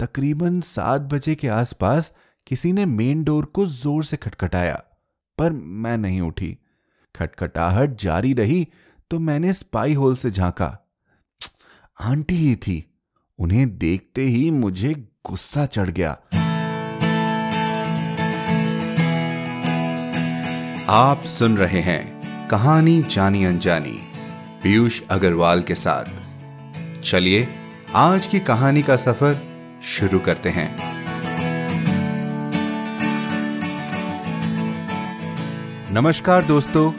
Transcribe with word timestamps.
तकरीबन 0.00 0.60
सात 0.60 1.00
बजे 1.02 1.34
के 1.34 1.48
आसपास 1.48 2.12
किसी 2.46 2.72
ने 2.72 2.84
मेन 2.86 3.22
डोर 3.24 3.44
को 3.44 3.66
ज़ोर 3.66 4.04
से 4.04 4.16
खटखटाया, 4.16 4.74
पर 5.38 5.52
मैं 5.52 5.96
नहीं 5.98 6.20
उठी। 6.20 6.56
खटखटाहट 7.14 7.96
जारी 8.00 8.32
रही 8.32 8.66
तो 9.10 9.18
मैंने 9.18 9.52
स्पाई 9.52 9.94
होल 9.94 10.16
से 10.16 10.30
झांका। 10.30 10.66
आंटी 11.98 12.34
ही 12.34 12.54
थी। 12.56 12.82
उन्हें 13.38 13.76
देखते 13.78 14.22
ही 14.22 14.50
मुझे 14.50 14.92
गुस्सा 15.24 15.66
चढ़ 15.66 15.90
गया। 15.90 16.10
आप 20.90 21.24
सुन 21.26 21.56
रहे 21.56 21.80
हैं 21.80 22.48
कहानी 22.48 23.00
जानी 23.02 23.44
अनजानी, 23.44 23.98
पीयूष 24.62 25.02
अग्रवाल 25.10 25.62
के 25.62 25.74
साथ। 25.74 27.00
चलिए, 27.02 27.48
आज 27.94 28.26
की 28.26 28.38
कहानी 28.42 28.82
का 28.82 28.96
सफ़र 28.98 29.45
शुरू 29.86 30.18
करते 30.18 30.48
हैं। 30.48 30.76
नमस्कार 35.94 36.44
दोस्तों, 36.44 36.92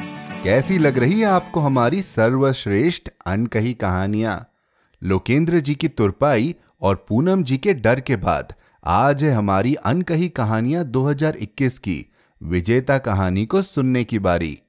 कैसी 0.44 0.78
लग 0.78 0.98
रही 0.98 1.20
है 1.20 1.26
आपको 1.26 1.59
हमारी 1.59 2.02
सर्वश्रेष्ठ 2.02 3.09
अनकही 3.26 3.73
कहानियाँ? 3.73 4.52
लोकेंद्र 5.04 5.59
जी 5.59 5.76
की 5.76 5.88
तुरपाई 5.88 6.55
और 6.81 7.05
पूनम 7.09 7.44
जी 7.44 7.58
के 7.58 7.73
डर 7.73 8.00
के 8.00 8.16
बाद 8.16 8.54
आज 8.86 9.23
है 9.23 9.31
हमारी 9.31 9.76
अनकही 9.76 10.30
कहानियाँ 10.30 10.84
2021 10.84 11.80
की, 11.80 12.06
विजेता 12.44 12.98
कहानी 12.98 13.45
को 13.45 13.62
सुनने 13.62 14.04
की 14.04 14.20
बारी। 14.20 14.59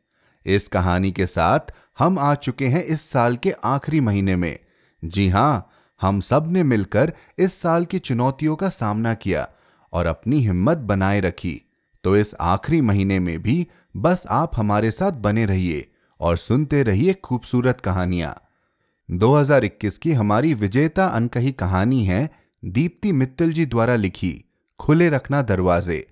इस 0.46 0.68
कहानी 0.68 1.12
के 1.12 1.26
साथ 1.26 1.60
हम 1.98 2.18
आ 2.18 2.34
चुके 2.34 2.66
हैं 2.66 2.84
इस 2.84 3.10
साल 3.10 3.36
के 3.36 3.54
आखिरी 3.64 4.00
महीने 4.00 4.36
में। 4.36 4.58
जी 5.04 5.28
हाँ 5.28 5.70
हम 6.00 6.20
सबने 6.20 6.62
मिलकर 6.62 7.12
इस 7.38 7.60
साल 7.60 7.84
की 7.84 7.98
चुनौतियों 7.98 8.56
का 8.56 8.68
सामना 8.68 9.14
किया 9.14 9.48
और 9.92 10.06
अपनी 10.06 10.40
हिम्मत 10.40 10.78
बनाए 10.78 11.20
रखी। 11.20 11.62
तो 12.04 12.16
इस 12.16 12.34
आखिरी 12.40 12.80
महीने 12.80 13.18
में 13.18 13.42
भी 13.42 13.66
बस 13.96 14.24
आप 14.30 14.50
हमारे 14.56 14.90
साथ 14.90 15.12
बने 15.12 15.44
रहिए 15.44 15.90
और 16.20 16.36
सुनते 16.36 16.82
रहिए 16.82 17.14
खूबसूरत 17.14 17.80
कहानियाँ। 17.80 18.42
2021 19.10 19.98
की 19.98 20.12
हमारी 20.12 20.54
विजेता 20.54 21.06
अनकही 21.06 21.52
कहानी 21.52 22.04
है, 22.04 22.30
दीप्ति 22.64 23.12
मित्तल 23.12 23.52
जी 23.52 23.66
द्वारा 23.66 23.96
लिखी, 23.96 24.44
खुले 24.78 25.08
रखना 25.08 25.42
दरवाजे। 25.42 26.06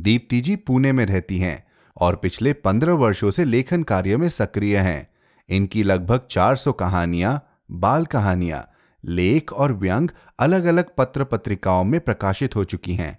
दीप्ति 0.00 0.40
जी 0.40 0.56
पुणे 0.56 0.92
में 0.92 1.06
रहती 1.06 1.38
हैं 1.38 1.66
और 2.00 2.16
पिछले 2.16 2.52
पंद्रह 2.52 2.92
वर्षों 2.92 3.30
से 3.30 3.44
लेखन 3.44 3.82
कार्य 3.82 4.16
में 4.16 4.28
सक्रिय 4.28 4.78
हैं। 4.78 5.08
इनकी 5.48 5.82
लगभग 5.82 6.20
400 6.30 6.72
कहानियाँ, 6.72 7.60
बाल 7.70 8.04
कहानियाँ 8.04 8.70
लेख 9.04 9.52
और 9.52 9.72
व्यंग 9.72 10.08
अलग 10.38 10.64
अलग 10.64 10.84
पत्र 10.98 11.24
पत्रिकाओं 11.24 11.84
में 11.84 12.00
प्रकाशित 12.00 12.56
हो 12.56 12.64
चुकी 12.64 12.94
हैं। 12.94 13.18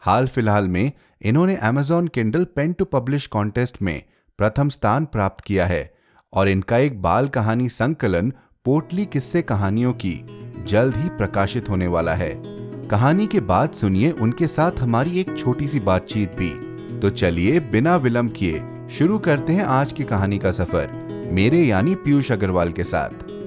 हाल 0.00 0.26
फ़िलहाल 0.26 0.68
में 0.68 0.92
इन्होंने 1.22 1.56
Amazon 1.56 2.08
Kindle 2.08 2.44
pen 2.44 2.72
to 2.72 2.84
publish 2.84 3.26
contest 3.26 3.82
में 3.82 4.02
प्रथम 4.38 4.68
स्थान 4.68 5.04
प्राप्त 5.04 5.44
किया 5.44 5.66
है 5.66 5.94
और 6.32 6.48
इनका 6.48 6.78
एक 6.78 7.02
बाल 7.02 7.28
कहानी 7.28 7.68
संकलन 7.68 8.32
पोटली 8.64 9.06
किस्से 9.06 9.42
कहानियों 9.42 9.92
की 9.92 10.20
जल्द 10.66 10.96
ही 10.96 11.08
प्रकाशित 11.08 11.68
होने 11.68 11.86
वाला 11.86 12.14
है। 12.14 12.30
कहानी 12.88 13.26
के 13.26 13.40
बाद 13.40 13.72
सुनिए 13.72 14.10
उनके 14.10 14.46
साथ 14.46 14.80
हमारी 14.80 15.20
एक 15.20 15.38
छोटी 15.38 15.68
सी 15.68 15.80
बातचीत 15.80 16.32
भी। 16.32 16.50
तो 17.00 17.10
चलिए 17.10 17.60
बिना 17.60 17.96
विलंब 17.96 18.32
किए 18.32 18.62
शुरू 18.88 19.18
करते 19.18 19.52
हैं 19.52 19.64
आज 19.64 19.92
की 19.92 20.04
कहानी 20.04 20.38
का 20.38 20.50
सफ़र। 20.50 20.90
मेरे 21.32 21.62
यानी 21.64 21.94
पीयूष 21.94 22.32
अग्रवाल 22.32 22.72
के 22.72 22.84
साथ। 22.84 23.37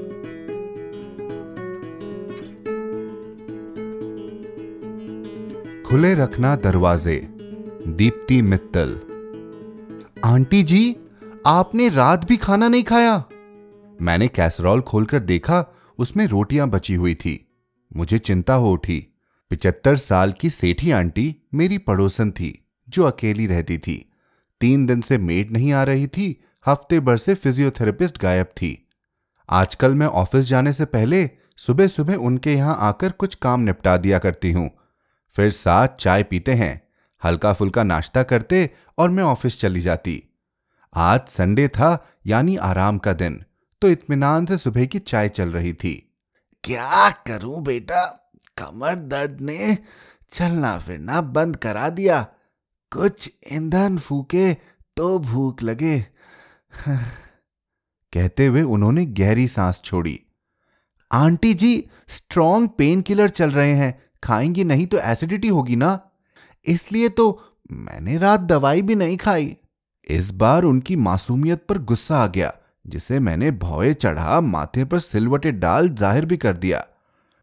खुले 5.91 6.13
रखना 6.13 6.55
दरवाजे। 6.55 7.27
दीप्ति 7.87 8.41
मित्तल। 8.41 9.01
आंटी 10.25 10.63
जी, 10.63 10.95
आपने 11.47 11.89
रात 11.89 12.25
भी 12.25 12.37
खाना 12.37 12.67
नहीं 12.67 12.83
खाया? 12.83 13.23
मैंने 14.01 14.27
कैसरॉल 14.27 14.81
खोलकर 14.81 15.19
देखा, 15.19 15.75
उसमें 15.99 16.27
रोटियाँ 16.27 16.69
बची 16.69 16.93
हुई 16.93 17.15
थी। 17.15 17.53
मुझे 17.95 18.19
चिंता 18.19 18.53
हो 18.53 18.71
उठी। 18.71 19.07
पिचहत्तर 19.49 19.95
साल 19.95 20.31
की 20.31 20.49
सेठी 20.49 20.91
आंटी 20.91 21.35
मेरी 21.53 21.77
पड़ोसन 21.77 22.31
थी, 22.31 22.65
जो 22.89 23.03
अकेली 23.03 23.47
रहती 23.47 23.77
थी। 23.77 24.11
तीन 24.61 24.85
दिन 24.85 25.01
से 25.01 25.17
मेड 25.17 25.51
नहीं 25.51 25.73
आ 25.73 25.83
रही 25.83 26.07
थी, 26.07 26.43
हफ़्ते 26.67 26.99
भर 26.99 27.17
से 27.17 27.33
फिजियोथेरेपिस्ट 27.33 28.21
गायब 28.21 28.45
थी। 28.45 28.87
आजकल 29.49 29.95
मैं 29.95 30.07
ऑफ़िस 30.07 30.45
जाने 30.45 30.73
से 30.73 30.85
पहले 30.85 31.29
सुबह 31.57 31.87
सुबह 31.87 32.15
उनके 32.15 32.53
यहाँ 32.53 32.77
आकर 32.79 33.11
कुछ 33.11 33.35
काम 33.35 33.59
निपटा 33.61 33.97
दिया 33.97 34.19
करती 34.19 34.51
हूँ। 34.51 34.71
फिर 35.35 35.51
साथ 35.51 35.87
चाय 35.87 36.23
पीते 36.23 36.53
हैं 36.53 36.87
हल्का 37.23 37.53
फुल्का 37.53 37.83
नाश्ता 37.83 38.23
करते 38.23 38.69
और 38.97 39.09
मैं 39.09 39.23
ऑफ़िस 39.23 39.59
चली 39.59 39.81
जाती। 39.81 40.23
आज 40.95 41.21
संडे 41.27 41.67
था, 41.67 42.07
यानी 42.25 42.55
आराम 42.55 42.97
का 42.97 43.13
दिन 43.13 43.45
तो 43.81 43.89
इत्मीनान 43.89 44.45
से 44.45 44.57
सुबह 44.57 44.85
की 44.85 44.99
चाय 44.99 45.29
चल 45.29 45.49
रही 45.49 45.73
थी। 45.73 46.15
क्या 46.63 47.09
करूँ 47.09 47.63
बेटा? 47.63 48.31
कमर 48.57 48.95
दर्द 48.95 49.41
ने 49.41 49.77
चलना 50.33 50.79
फिरना 50.79 51.21
बंद 51.21 51.55
करा 51.55 51.89
दिया। 51.89 52.27
कुछ 52.91 53.31
ईंधन 53.51 53.97
फूके 53.97 54.53
तो 54.97 55.19
भूख 55.19 55.63
लगे। 55.63 56.05
कहते 58.13 58.45
हुए 58.45 58.61
उन्होंने 58.61 59.05
गहरी 59.05 59.47
सांस 59.47 59.81
छोड़ी। 59.85 60.21
Aunty 61.11 61.53
ji 61.53 61.89
strong 62.07 62.69
pain 62.77 63.01
killer 63.01 63.29
चल 63.29 63.51
रहे 63.51 63.73
हैं। 63.73 64.10
खाएँगी, 64.23 64.63
नहीं 64.63 64.85
तो 64.87 64.97
एसिडिटी 64.99 65.47
होगी 65.47 65.75
ना। 65.75 65.99
इसलिए 66.65 67.09
तो 67.09 67.39
मैंने 67.71 68.17
रात 68.17 68.39
दवाई 68.41 68.81
भी 68.81 68.95
नहीं 68.95 69.17
खाई। 69.17 69.55
इस 70.07 70.31
बार 70.33 70.63
उनकी 70.63 70.95
मासूमियत 70.95 71.65
पर 71.69 71.77
गुस्सा 71.77 72.17
आ 72.17 72.27
गया, 72.27 72.53
जिसे 72.85 73.19
मैंने 73.19 73.51
भौए 73.51 73.93
चढ़ा, 73.93 74.39
माथे 74.41 74.85
पर 74.85 74.99
सिलवटे 74.99 75.51
डाल 75.51 75.89
ज़ाहिर 75.89 76.25
भी 76.25 76.37
कर 76.37 76.57
दिया। 76.57 76.85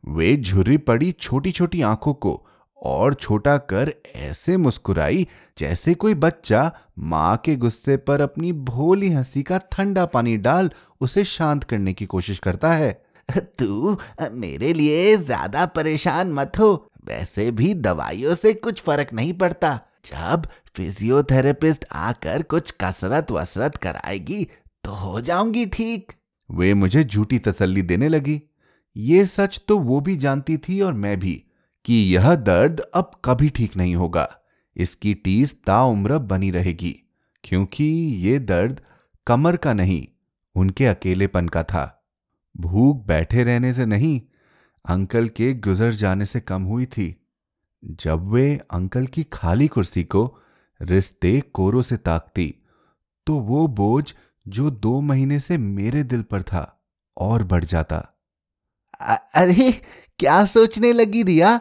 वे 0.05 0.37
झुर्री 0.37 0.77
पड़ी 0.79 1.11
छोटी 1.13 1.51
छोटी 1.51 1.83
आँखों 1.83 2.15
को 2.15 2.43
और 2.79 3.15
छोटा 3.15 3.57
कर 3.71 3.93
ऐसे 4.17 4.57
मुस्कुराई 4.57 5.27
जैसे 5.59 5.95
कोई 5.95 6.15
बच्चा 6.15 6.71
माँ 6.99 7.37
के 7.37 7.57
गुस्से 7.57 7.97
पर 7.97 8.21
अपनी 8.21 8.53
भोली 8.53 9.09
हँसी 9.11 9.43
का 9.43 9.59
ठंडा 9.73 10.05
पानी 10.07 10.37
डाल 10.37 10.71
उसे 11.01 11.25
शांत 11.25 11.65
करने 11.65 11.93
की 11.93 12.07
कोशिश 12.07 12.39
करता 12.39 12.73
है। 12.73 12.91
तू 13.59 13.97
मेरे 14.33 14.73
लिए 14.73 15.17
ज़्यादा 15.17 15.67
परेशान 15.69 16.33
मत 16.33 16.59
हो। 16.59 16.71
वैसे 17.05 17.51
भी 17.51 17.73
दवाइयों 17.77 18.35
से 18.35 18.53
कुछ 18.55 18.81
फ़र्क 18.83 19.13
नहीं 19.13 19.33
पड़ता। 19.35 19.79
जब 20.07 20.47
फिजियोथेरेपिस्ट 20.77 21.85
आकर 21.93 22.43
कुछ 22.45 22.71
कसरत 22.81 23.31
वसरत 23.33 23.77
कराएगी 23.77 24.45
तो 24.85 24.93
हो 24.95 25.21
जाऊँगी 25.21 25.65
ठीक। 25.67 26.13
वे 26.51 26.73
मुझे 26.75 27.05
झूठी 27.05 27.39
तसल्ली 27.39 27.83
देने 27.83 28.09
लगी। 28.09 28.41
ये 28.97 29.25
सच 29.27 29.61
तो 29.69 29.79
वो 29.79 30.01
भी 30.01 30.17
जानती 30.17 30.57
थी 30.59 30.81
और 30.81 30.93
मैं 30.95 31.19
भी 31.21 31.35
कि 31.85 31.95
यह 32.15 32.35
दर्द 32.35 32.81
अब 32.95 33.11
कभी 33.25 33.49
ठीक 33.49 33.77
नहीं 33.77 33.95
होगा। 33.95 34.29
इसकी 34.77 35.13
टीस 35.15 35.55
ताउम्र 35.67 36.19
बनी 36.21 36.51
रहेगी, 36.51 36.95
क्योंकि 37.45 37.85
ये 38.19 38.39
दर्द 38.39 38.81
कमर 39.27 39.57
का 39.57 39.73
नहीं, 39.73 40.07
उनके 40.57 40.87
अकेलेपन 40.87 41.49
का 41.49 41.63
था। 41.63 41.85
भूख 42.59 43.05
बैठे 43.07 43.45
रहने 43.45 43.73
से 43.73 43.87
नहीं 43.87 44.21
अंकल 44.85 45.29
के 45.29 45.53
गुजर 45.55 45.93
जाने 45.93 46.25
से 46.25 46.41
कम 46.41 46.63
हुई 46.63 46.87
थी। 46.87 47.15
जब 47.83 48.31
वे 48.31 48.61
अंकल 48.71 49.07
की 49.07 49.25
खाली 49.33 49.69
कुर्सी 49.69 50.05
को 50.05 50.25
रिश्ते 50.81 51.41
कोरों 51.41 51.83
से 51.83 51.97
ताकती 51.97 52.55
तो 53.27 53.35
वो 53.35 53.67
बोझ 53.67 54.05
जो 54.49 54.71
दो 54.71 55.01
महीने 55.01 55.41
से 55.41 55.59
मेरे 55.59 56.03
दिल 56.03 56.23
पर 56.23 56.43
था 56.43 56.85
और 57.17 57.43
बढ़ 57.43 57.65
जाता। 57.65 57.99
अरे 59.35 59.71
क्या 60.19 60.45
सोचने 60.45 60.93
लगी 60.93 61.23
रिया? 61.23 61.61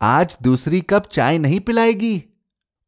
आज 0.00 0.36
दूसरी 0.42 0.80
कप 0.80 1.06
चाय 1.06 1.38
नहीं 1.38 1.60
पिलाएगी? 1.60 2.24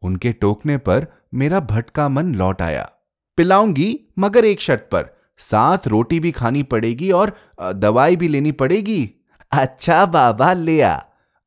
उनके 0.03 0.33
टोकने 0.33 0.77
पर 0.77 1.07
मेरा 1.35 1.61
भटका 1.61 2.09
मन 2.09 2.35
लौट 2.35 2.63
आया। 2.63 2.91
पिलाऊँगी 3.39 3.99
मगर 4.19 4.45
एक 4.45 4.61
शर्त 4.61 4.89
पर। 4.93 5.20
साथ 5.41 5.87
रोटी 5.87 6.21
भी 6.21 6.31
खानी 6.31 6.63
पड़ेगी 6.63 7.11
और 7.11 7.37
दवाई 7.75 8.17
भी 8.17 8.29
लेनी 8.29 8.53
पड़ेगी। 8.53 9.11
अच्छा 9.53 10.05
बाबा, 10.07 10.53
ले 10.53 10.81
आ। 10.81 10.99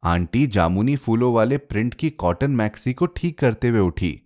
आंटी 0.04 0.48
जामुनी 0.48 0.96
फूलों 0.96 1.34
वाले 1.34 1.58
प्रिंट 1.58 1.94
की 1.94 2.10
कॉटन 2.10 2.52
मैक्सी 2.52 2.94
को 2.94 3.06
ठीक 3.06 3.40
करते 3.40 3.68
हुए 3.68 3.80
उठी। 3.80 4.20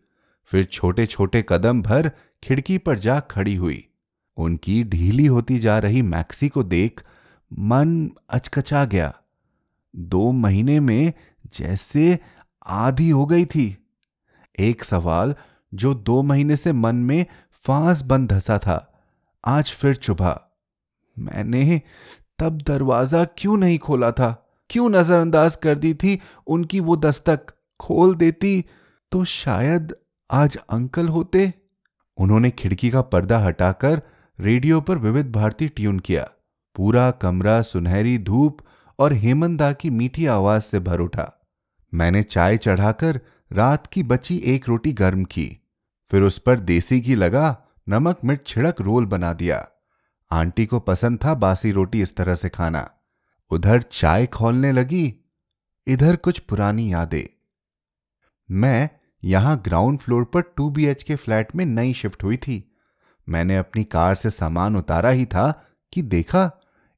फिर 0.46 0.64
छोटे 0.64 1.06
छोटे 1.06 1.46
कदम 1.50 1.82
भर 1.82 2.12
खिड़की 2.44 2.78
पर 2.78 3.00
जा 3.00 3.20
खड़ी 3.20 3.56
हुई। 3.56 3.84
उनकी 4.38 4.84
ढीली 4.84 5.26
होती 5.26 5.60
जा 5.60 5.78
रही 5.80 6.02
मैक्सी 6.02 6.50
को 6.50 6.64
देख 6.64 7.04
मन 7.52 8.12
अचकचा 8.30 8.86
गया। 8.86 9.14
दो 9.96 10.32
महीने 10.32 10.80
में 10.80 11.14
जैसे 11.54 12.20
आधी 12.68 13.10
हो 13.10 13.26
गई 13.26 13.46
थी। 13.46 13.78
एक 14.60 14.84
सवाल 14.84 15.36
जो 15.74 15.94
दो 15.94 16.22
महीने 16.24 16.56
से 16.56 16.74
मन 16.74 16.96
में 16.96 17.26
फांस 17.66 18.02
बंद 18.02 18.32
धसा 18.32 18.58
था। 18.58 18.97
आज 19.48 19.72
फिर 19.72 19.96
चुभा। 19.96 20.60
मैंने 21.20 21.82
तब 22.40 22.62
दरवाज़ा 22.62 23.24
क्यों 23.24 23.58
नहीं 23.58 23.80
खोला 23.80 24.12
था? 24.12 24.50
क्यों 24.70 24.90
नजरअंदाज 24.90 25.56
कर 25.56 25.76
दी 25.76 25.94
थी 25.94 26.20
उनकी 26.48 26.80
वो 26.80 26.96
दस्तक? 26.96 27.40
खोल 27.80 28.16
देती 28.16 28.66
तो 29.12 29.24
शायद 29.24 29.96
आज 30.32 30.58
अंकल 30.70 31.08
होते? 31.08 31.54
उन्होंने 32.18 32.52
खिड़की 32.52 32.90
का 32.90 33.02
पर्दा 33.02 33.40
हटाकर 33.40 34.02
रेडियो 34.40 34.82
पर 34.82 34.98
विविध 34.98 35.32
भारती 35.32 35.68
ट्यून 35.68 36.00
किया। 36.00 36.30
पूरा 36.76 37.12
कमरा, 37.12 37.62
सुनहरी 37.62 38.18
धूप 38.18 38.58
और 39.00 39.14
हेमंदा 39.14 39.72
की 39.72 39.90
मीठी 39.90 40.26
आवाज़ 40.26 40.64
से 40.64 40.80
भर 40.80 41.00
उठा। 41.00 41.48
मैंने 41.94 42.24
चाय 42.24 42.58
चढ़ाकर 42.58 43.20
रात 43.52 43.88
की 43.88 44.04
बची 44.04 44.38
एक 44.38 44.70
रोटी 44.70 44.94
गर्म 44.94 45.24
की। 45.24 45.48
फिर 46.12 46.22
उस 46.22 46.38
पर 46.38 46.60
देसी 46.60 47.00
घी 47.00 47.16
लगा 47.16 47.64
नमक 47.90 48.20
मिर्च 48.26 48.48
छिड़क 48.48 48.82
रोल 48.82 49.06
बना 49.06 49.34
दिया। 49.34 49.68
आंटी 50.32 50.66
को 50.66 50.80
पसंद 50.80 51.20
था 51.26 51.34
बासी 51.34 51.72
रोटी 51.72 52.02
इस 52.02 52.16
तरह 52.16 52.36
से 52.36 52.50
खाना। 52.50 52.90
उधर 53.52 53.82
चाय 53.82 54.26
खोलने 54.26 54.72
लगी, 54.72 55.16
इधर 55.88 56.16
कुछ 56.16 56.40
पुरानी 56.40 56.94
यादें। 56.94 57.28
मैं 58.52 58.90
यहाँ 59.24 59.62
ग्राउंड 59.66 60.00
फ्लोर 60.00 60.24
पर 60.24 60.42
टू 60.42 60.70
बी 60.70 60.94
के 60.94 61.16
फ्लैट 61.16 61.56
में 61.56 61.66
नई 61.66 61.94
शिफ्ट 61.94 62.24
हुई 62.24 62.38
थी। 62.38 62.76
मैंने 63.30 63.58
अपनी 63.58 63.84
कार 63.84 64.16
से 64.16 64.30
सामान 64.30 64.76
उतारा 64.76 65.10
ही 65.10 65.26
था 65.26 65.66
कि 65.94 66.02
देखा, 66.02 66.52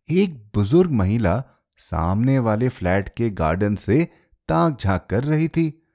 एक 0.10 0.52
बुज़ुर्ग 0.56 0.92
महिला 0.92 1.44
सामने 1.78 2.40
वाले 2.40 2.70
फ्लैट 2.70 3.10
के 3.10 3.30
गार्डन 3.30 3.76
से 3.76 4.10
ताक 4.48 4.78
झाँक 4.82 5.08
कर 5.10 5.24
रही 5.24 5.48
थी। 5.48 5.88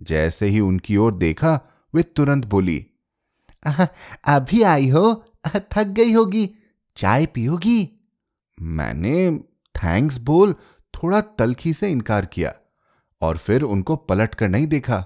जैसे 0.00 0.46
ही 0.46 0.60
उनकी 0.60 0.96
ओर 0.96 1.14
देखा, 1.14 1.60
वे 1.94 2.02
तुरंत 2.02 2.44
बोली 2.44 2.86
अभी 4.24 4.62
आई 4.62 4.88
हो? 4.88 5.24
थक 5.72 5.86
गई 5.86 6.12
होगी। 6.12 6.48
चाय 6.96 7.26
पियोगी? 7.26 8.08
मैंने 8.58 9.30
थैंक्स 9.74 10.18
बोल, 10.18 10.52
थोड़ा 10.94 11.20
तलखी 11.20 11.72
से 11.72 11.90
इनकार 11.90 12.26
किया 12.26 12.54
और 13.22 13.36
फिर 13.36 13.62
उनको 13.62 13.96
पलट 13.96 14.34
कर 14.34 14.48
नहीं 14.48 14.66
देखा। 14.66 15.04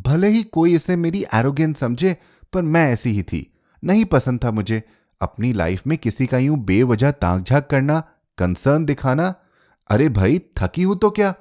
भले 0.00 0.28
ही 0.28 0.42
कोई 0.42 0.74
इसे 0.74 0.96
मेरी 0.96 1.24
एरोगेंस 1.34 1.78
समझे, 1.78 2.16
पर 2.52 2.62
मैं 2.62 2.92
ऐसी 2.92 3.10
ही 3.10 3.22
थी। 3.22 3.46
नहीं 3.84 4.04
पसंद 4.04 4.44
था 4.44 4.50
मुझे 4.50 4.82
अपनी 5.20 5.52
लाइफ 5.52 5.86
में 5.86 5.96
किसी 5.98 6.26
का 6.26 6.38
यूँ 6.38 6.58
बेवजह 6.58 7.10
ताक 7.10 7.42
झाक 7.42 7.70
करना 7.70 8.00
कंसर्न 8.38 8.84
दिखाना। 8.84 9.34
अरे 9.90 10.08
भाई, 10.08 10.38
थकी 10.58 10.82
हूँ 10.82 10.98
तो 10.98 11.10
क्या? 11.10 11.34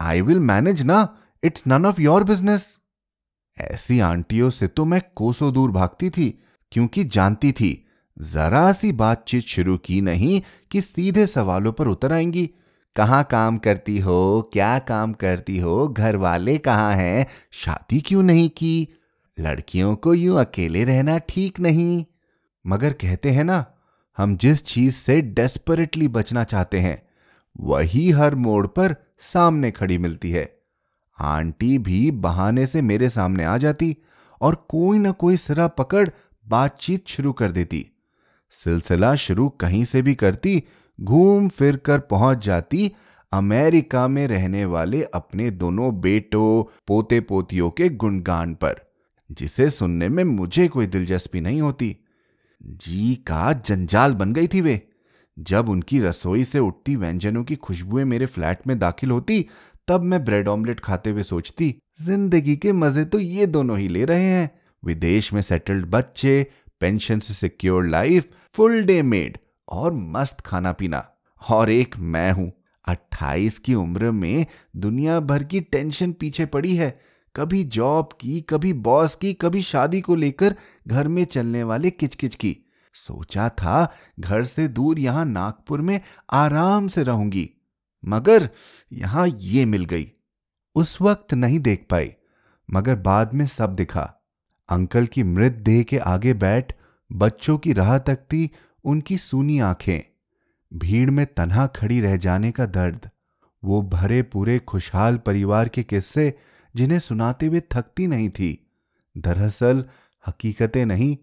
आई 0.00 0.20
विल 0.20 0.40
मैनेज 0.40 0.82
ना। 0.82 1.16
It's 1.42 1.64
none 1.66 1.86
of 1.86 2.00
your 2.00 2.24
business 2.24 2.78
ऐसी 3.60 4.00
आंटियों 4.00 4.50
से 4.50 4.66
तो 4.66 4.84
मैं 4.84 5.02
कोसों 5.16 5.52
दूर 5.52 5.70
भागती 5.70 6.10
थी, 6.10 6.44
क्योंकि 6.72 7.04
जानती 7.04 7.52
थी, 7.52 7.86
जरा 8.20 8.72
सी 8.72 8.92
बातचीत 8.92 9.44
शुरू 9.44 9.76
की 9.76 10.00
नहीं 10.00 10.42
कि 10.70 10.80
सीधे 10.80 11.26
सवालों 11.26 11.72
पर 11.72 11.88
उतर 11.88 12.12
आएँगी। 12.12 12.50
कहाँ 12.96 13.24
काम 13.24 13.58
करती 13.58 13.98
हो? 13.98 14.50
क्या 14.52 14.78
काम 14.78 15.12
करती 15.12 15.58
हो? 15.58 15.88
घर 15.88 16.16
वाले 16.16 16.58
कहाँ 16.58 16.94
हैं? 16.94 17.26
शादी 17.50 18.00
क्यों 18.00 18.22
नहीं 18.22 18.48
की? 18.48 18.88
लड़कियों 19.40 19.96
को 19.96 20.14
यूँ 20.14 20.40
अकेले 20.40 20.84
रहना 20.84 21.18
ठीक 21.18 21.60
नहीं। 21.60 22.04
मगर 22.66 22.92
कहते 22.92 23.30
हैं 23.30 23.44
ना, 23.44 23.66
हम 24.18 24.36
जिस 24.36 24.64
चीज़ 24.64 24.94
से 24.94 25.20
डेस्परेटली 25.20 26.08
बचना 26.08 26.44
चाहते 26.44 26.80
हैं, 26.80 27.02
वही 27.60 28.10
हर 28.10 28.34
मोड़ 28.34 28.66
पर 28.66 28.96
सामने 29.18 29.70
खड़ी 29.70 29.98
मिलती 29.98 30.30
है। 30.30 30.57
आंटी 31.20 31.78
भी 31.78 32.10
बहाने 32.10 32.66
से 32.66 32.82
मेरे 32.82 33.08
सामने 33.08 33.44
आ 33.44 33.56
जाती 33.56 33.96
और 34.40 34.66
कोई 34.68 34.98
ना 34.98 35.10
कोई 35.10 35.36
सिरा 35.36 35.66
पकड़ 35.66 36.08
बातचीत 36.48 37.08
शुरू 37.08 37.32
कर 37.32 37.52
देती। 37.52 37.86
सिलसिला 38.50 39.14
शुरू 39.14 39.48
कहीं 39.48 39.84
से 39.84 40.02
भी 40.02 40.14
करती, 40.14 40.64
घूम 41.00 41.48
फिर 41.48 41.76
कर 41.76 41.98
पहुँच 41.98 42.44
जाती, 42.44 42.92
अमेरिका 43.32 44.08
में 44.08 44.28
रहने 44.28 44.64
वाले 44.64 45.02
अपने 45.02 45.50
दोनों 45.50 46.00
बेटों 46.00 46.80
पोते 46.86 47.20
पोतियों 47.20 47.70
के 47.70 47.88
गुणगान 47.88 48.54
पर, 48.54 48.92
जिसे 49.32 49.70
सुनने 49.70 50.08
में 50.08 50.24
मुझे 50.24 50.68
कोई 50.68 50.86
दिलचस्पी 50.86 51.40
नहीं 51.40 51.60
होती। 51.60 51.96
जी 52.62 53.14
का 53.14 53.52
जंजाल 53.52 54.14
बन 54.14 54.32
गई 54.32 54.48
थी 54.48 54.60
वे। 54.60 54.88
जब 55.38 55.68
उनकी 55.68 56.00
रसोई 56.00 56.44
से 56.44 56.58
उठती 56.58 56.96
व्यंजनों 56.96 57.44
की 57.44 57.56
खुशबुएँ 57.56 58.04
मेरे 58.04 58.26
फ्लैट 58.26 58.66
में 58.66 58.78
दाखिल 58.78 59.10
होती 59.10 59.46
तब 59.88 60.02
मैं 60.02 60.24
ब्रेड 60.24 60.48
ऑमलेट 60.48 60.80
खाते 60.80 61.10
हुए 61.10 61.22
सोचती, 61.22 61.74
ज़िंदगी 62.00 62.56
के 62.56 62.72
मज़े 62.72 63.04
तो 63.04 63.18
ये 63.18 63.46
दोनों 63.46 63.78
ही 63.78 63.88
ले 63.88 64.04
रहे 64.04 64.24
हैं। 64.24 64.50
विदेश 64.82 65.32
में 65.32 65.40
सेटल्ड 65.42 65.86
बच्चे, 65.86 66.46
पेंशन 66.80 67.18
से 67.18 67.34
secure 67.34 67.86
life, 67.86 68.28
full 68.54 68.82
day 68.84 69.00
maid 69.02 69.38
और 69.68 69.92
मस्त 69.92 70.40
खाना 70.40 70.72
पीना 70.72 71.04
और 71.42 71.70
एक 71.70 71.96
मैं 71.98 72.30
हूँ। 72.32 72.52
अट्ठाईस 72.84 73.58
की 73.58 73.74
उम्र 73.74 74.10
में 74.10 74.46
दुनिया 74.76 75.18
भर 75.20 75.42
की 75.42 75.60
टेंशन 75.60 76.12
पीछे 76.12 76.46
पड़ी 76.46 76.76
है। 76.76 76.98
कभी 77.34 77.64
जॉब 77.64 78.08
की, 78.20 78.40
कभी 78.40 78.72
बॉस 78.72 79.14
की, 79.14 79.32
कभी 79.32 79.62
शादी 79.62 80.00
को 80.00 80.14
लेकर 80.14 80.54
घर 80.88 81.08
में 81.08 81.24
चलने 81.24 81.62
वाले 81.62 81.90
किचकिच 81.90 82.34
की। 82.34 82.56
सोचा 82.94 83.48
था 83.48 83.92
घर 84.20 84.44
से 84.44 84.68
दूर 84.68 84.98
यहाँ 84.98 85.24
नागपुर 85.24 85.80
में 85.80 86.00
आराम 86.32 86.88
से 86.88 87.02
रहूँगी। 87.02 87.50
मगर 88.08 88.48
यहाँ 88.92 89.26
ये 89.36 89.64
मिल 89.64 89.84
गई। 89.84 90.12
उस 90.74 91.00
वक्त 91.00 91.34
नहीं 91.34 91.60
देख 91.60 91.86
पाई, 91.90 92.12
मगर 92.68 92.96
बाद 92.96 93.34
में 93.34 93.46
सब 93.46 93.74
दिखा। 93.74 94.14
अंकल 94.68 95.06
की 95.06 95.22
मृत 95.22 95.52
देह 95.52 95.82
के 95.82 95.98
आगे 95.98 96.34
बैठ 96.34 96.72
बच्चों 97.12 97.58
की 97.58 97.72
राह 97.72 97.98
तकती 97.98 98.50
उनकी 98.84 99.18
सूनी 99.18 99.58
आँखें। 99.58 100.00
भीड़ 100.72 101.10
में 101.10 101.26
तनहा 101.26 101.66
खड़ी 101.66 102.00
रह 102.00 102.16
जाने 102.16 102.50
का 102.50 102.66
दर्द, 102.66 103.10
वो 103.64 103.82
भरे 103.82 104.22
पूरे 104.22 104.58
खुशहाल 104.58 105.16
परिवार 105.16 105.68
के 105.68 105.82
किस्से 105.82 106.32
जिन्हें 106.76 106.98
सुनाते 106.98 107.46
हुए 107.46 107.60
थकती 107.72 108.06
नहीं 108.06 108.30
थी। 108.30 108.70
दरअसल 109.18 109.84
हकीकतें 110.26 110.86
नहीं, 110.86 111.16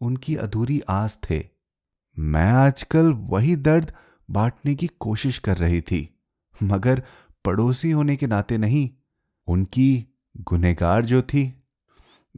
उनकी 0.00 0.36
अधूरी 0.36 0.80
आस 0.88 1.18
थे। 1.30 1.44
मैं 2.18 2.50
आजकल 2.52 3.12
वही 3.12 3.56
दर्द 3.56 3.92
बांटने 4.30 4.74
की 4.74 4.86
कोशिश 5.00 5.38
कर 5.38 5.56
रही 5.56 5.80
थी। 5.80 6.19
मगर 6.62 7.02
पड़ोसी 7.44 7.90
होने 7.90 8.16
के 8.16 8.26
नाते 8.26 8.58
नहीं, 8.58 8.90
उनकी 9.48 10.06
गुनेगार 10.40 11.04
जो 11.04 11.22
थी। 11.22 11.62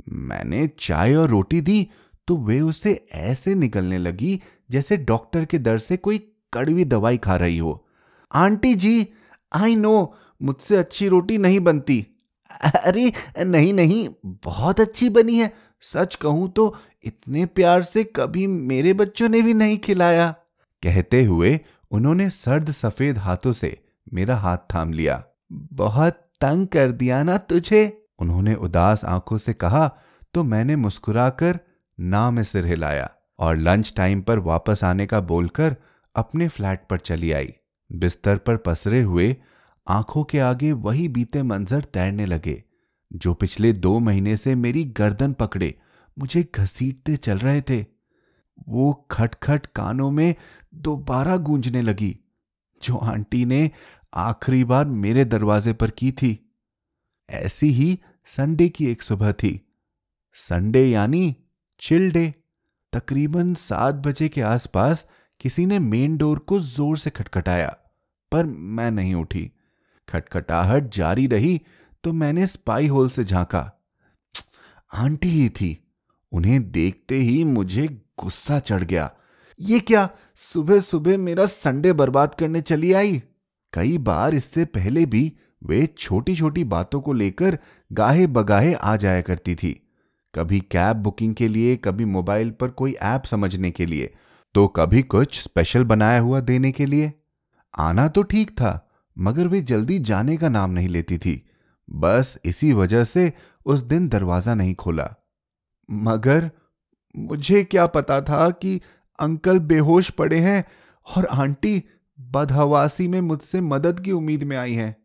मैंने 0.09 0.67
चाय 0.79 1.15
और 1.15 1.29
रोटी 1.29 1.61
दी 1.61 1.89
तो 2.29 2.37
वे 2.37 2.61
उसे 2.61 3.07
ऐसे 3.13 3.55
निकलने 3.55 3.99
लगी 3.99 4.41
जैसे 4.71 4.97
डॉक्टर 4.97 5.45
के 5.45 5.59
दर 5.59 5.79
से 5.79 5.97
कोई 5.97 6.19
कड़वी 6.53 6.85
दवाई 6.85 7.17
खा 7.19 7.37
रही 7.37 7.59
हो। 7.59 7.87
आंटी 8.35 8.75
जी, 8.75 9.09
आई 9.53 9.77
नो, 9.77 10.15
मुझसे 10.43 10.77
अच्छी 10.77 11.09
रोटी 11.09 11.39
नहीं 11.39 11.61
बनती। 11.61 12.07
अरे, 12.51 13.13
नहीं 13.45 13.73
नहीं, 13.75 14.09
बहुत 14.25 14.81
अच्छी 14.81 15.09
बनी 15.09 15.39
है। 15.39 15.53
सच 15.81 16.15
कहूँ 16.15 16.51
तो 16.53 16.77
इतने 17.05 17.47
प्यार 17.47 17.83
से 17.83 18.05
कभी 18.05 18.47
मेरे 18.47 18.93
बच्चों 18.93 19.29
ने 19.29 19.43
भी 19.43 19.55
नहीं 19.55 19.79
खिलाया। 19.79 20.31
कहते 20.83 21.25
हुए 21.25 21.61
उन्होंने 21.91 22.31
सर्द 22.31 22.71
सफ़ेद 22.71 23.19
हाथों 23.19 23.53
से 23.53 23.79
मेरा 24.13 24.37
हाथ 24.37 24.59
थाम 24.75 24.93
लिया। 24.93 25.23
बहुत 25.53 26.21
तंग 26.41 26.67
कर 26.67 26.91
दिया 26.93 27.23
ना 27.23 27.37
तुझे? 27.39 27.99
उन्होंने 28.19 28.55
उदास 28.55 29.05
आँखों 29.05 29.39
से 29.39 29.53
कहा 29.55 29.89
तो 30.35 30.43
मैंने 30.45 30.77
मुस्कुराकर 30.77 31.59
ना 31.99 32.31
में 32.31 32.43
सिर 32.43 32.67
हिलाया 32.67 33.11
और 33.39 33.57
लंच 33.57 33.93
टाइम 33.97 34.21
पर 34.23 34.39
वापस 34.39 34.85
आने 34.85 35.07
का 35.07 35.21
बोलकर 35.23 35.77
अपने 36.15 36.49
फ्लैट 36.49 36.87
पर 36.91 36.99
चली 36.99 37.33
आई। 37.33 37.53
बिस्तर 37.91 38.37
पर 38.37 38.57
पसरे 38.57 39.01
हुए 39.01 39.37
आँखों 39.87 40.23
के 40.25 40.39
आगे 40.39 40.73
वही 40.73 41.09
बीते 41.09 41.43
मंजर 41.43 41.85
तैरने 41.85 42.27
लगे, 42.27 42.63
जो 43.11 43.35
पिछले 43.35 43.73
दो 43.73 43.99
महीने 43.99 44.37
से 44.37 44.55
मेरी 44.55 44.85
गर्दन 44.97 45.33
पकड़े, 45.33 45.75
मुझे 46.17 46.47
घसीटते 46.55 47.17
चल 47.17 47.39
रहे 47.39 47.61
थे। 47.61 47.81
वो 48.69 48.93
खटखट 49.11 49.67
कानों 49.67 50.11
में 50.11 50.35
दोबारा 50.75 51.37
गूंजने 51.37 51.83
लगी, 51.83 52.17
जो 52.83 52.97
आंटी 52.97 53.45
ने 53.45 53.71
आखिरी 54.13 54.65
बार 54.65 54.85
मेरे 54.85 55.25
दरवाजे 55.25 55.73
पर 55.73 55.91
की 55.91 56.11
थी। 56.13 56.39
ऐसी 57.29 57.69
ही 57.71 57.99
संडे 58.29 58.69
की 58.69 58.87
एक 58.87 59.03
सुबह 59.03 59.33
थी। 59.33 59.61
संडे 60.37 60.85
यानी 60.87 61.35
चिल 61.83 62.11
डे। 62.13 62.33
तकरीबन 62.93 63.55
सात 63.55 63.95
बजे 63.97 64.29
के 64.29 64.41
आसपास 64.43 65.07
किसी 65.41 65.65
ने 65.67 65.79
मेन 65.79 66.17
डोर 66.17 66.39
को 66.39 66.61
ज़ोर 66.61 66.99
से 66.99 67.11
खटखटाया, 67.11 67.69
पर 68.33 68.45
मैं 68.45 68.91
नहीं 68.91 69.15
उठी। 69.15 69.51
खटखटाहट 70.09 70.95
जारी 70.95 71.27
रही 71.27 71.61
तो 72.05 72.13
मैंने 72.13 72.47
स्पाई 72.47 72.87
होल 72.87 73.09
से 73.09 73.25
झांका। 73.25 73.71
आंटी 74.93 75.29
ही 75.29 75.49
थी। 75.51 75.77
उन्हें 76.33 76.71
देखते 76.73 77.17
ही 77.17 77.43
मुझे 77.45 77.87
गुस्सा 78.19 78.59
चढ़ 78.59 78.83
गया। 78.83 79.11
ये 79.61 79.81
क्या 79.81 80.09
सुबह 80.37 80.81
सुबह 80.81 81.19
मेरा 81.19 81.47
संडे 81.47 81.93
बर्बाद 81.93 82.35
करने 82.35 82.61
चली 82.61 82.93
आई? 82.93 83.23
कई 83.73 83.99
बार 84.01 84.35
इससे 84.35 84.65
पहले 84.67 85.05
भी 85.07 85.33
वे 85.63 85.87
छोटी 85.99 86.35
छोटी 86.37 86.65
बातों 86.67 87.01
को 87.01 87.13
लेकर 87.13 87.59
गाहे 87.91 88.27
बगाहे 88.29 88.75
आ 88.75 88.97
जाया 88.97 89.21
करती 89.21 89.55
थी। 89.55 89.73
कभी 90.35 90.61
कैब 90.71 90.97
बुकिंग 90.97 91.35
के 91.35 91.49
लिए, 91.49 91.77
कभी 91.77 92.05
मोबाइल 92.07 92.51
पर 92.51 92.69
कोई 92.71 92.93
ऐप 92.93 93.25
समझने 93.25 93.71
के 93.71 93.87
लिए 93.87 94.13
तो 94.55 94.67
कभी 94.69 95.03
कुछ 95.05 95.41
स्पेशल 95.41 95.85
बनाया 95.85 96.21
हुआ 96.21 96.41
देने 96.43 96.73
के 96.73 96.87
लिए। 96.87 97.13
आना 97.75 98.07
तो 98.09 98.23
ठीक 98.23 98.51
था, 98.51 98.89
मगर 99.17 99.49
वे 99.49 99.61
जल्दी 99.63 99.99
जाने 100.01 100.37
का 100.37 100.49
नाम 100.49 100.71
नहीं 100.71 100.89
लेती 100.89 101.19
थी। 101.19 101.43
बस 101.89 102.39
इसी 102.45 102.73
वजह 102.73 103.05
से 103.05 103.33
उस 103.67 103.81
दिन 103.83 104.09
दरवाज़ा 104.09 104.55
नहीं 104.55 104.75
खोला। 104.75 105.09
मगर 105.89 106.51
मुझे 107.15 107.63
क्या 107.65 107.87
पता 107.89 108.21
था 108.21 108.49
कि 108.53 108.81
अंकल 109.19 109.59
बेहोश 109.61 110.11
पड़े 110.11 110.39
हैं 110.41 110.65
और 111.07 111.27
आंटी 111.33 111.83
बदहवासी 112.21 113.09
में 113.09 113.21
मुझसे 113.21 113.61
मदद 113.61 114.01
की 114.01 114.13
उम्मीद 114.13 114.43
में 114.43 114.57
आई 114.57 114.73
हैं। 114.73 114.97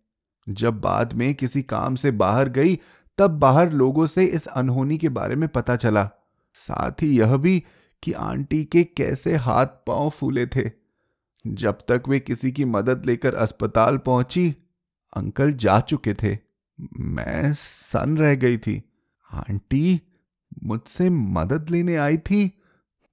जब 0.49 0.81
बाद 0.81 1.13
में 1.13 1.35
किसी 1.35 1.61
काम 1.61 1.95
से 1.95 2.11
बाहर 2.11 2.49
गई, 2.49 2.79
तब 3.17 3.31
बाहर 3.31 3.73
लोगों 3.73 4.07
से 4.07 4.25
इस 4.25 4.47
अनहोनी 4.47 4.97
के 4.97 5.09
बारे 5.09 5.35
में 5.35 5.49
पता 5.49 5.75
चला। 5.75 6.09
साथ 6.53 6.91
ही 6.91 7.19
यह 7.19 7.37
भी 7.37 7.63
कि 8.03 8.11
आंटी 8.11 8.65
के 8.65 8.83
कैसे 8.83 9.35
हाथ 9.35 9.65
पाँव 9.65 10.09
फूले 10.09 10.45
थे। 10.45 10.71
जब 11.47 11.73
तक 11.73 12.03
वे 12.07 12.19
किसी 12.19 12.51
की 12.51 12.65
मदद 12.65 13.05
लेकर 13.05 13.35
अस्पताल 13.35 13.97
पहुँची, 13.97 14.55
अंकल 15.13 15.51
जा 15.51 15.79
चुके 15.79 16.13
थे। 16.13 16.37
मैं 16.99 17.53
सन 17.53 18.17
रह 18.17 18.35
गई 18.35 18.57
थी। 18.57 18.83
आंटी 19.33 20.01
मुझसे 20.63 21.09
मदद 21.09 21.69
लेने 21.69 21.95
आई 21.95 22.17
थी, 22.17 22.51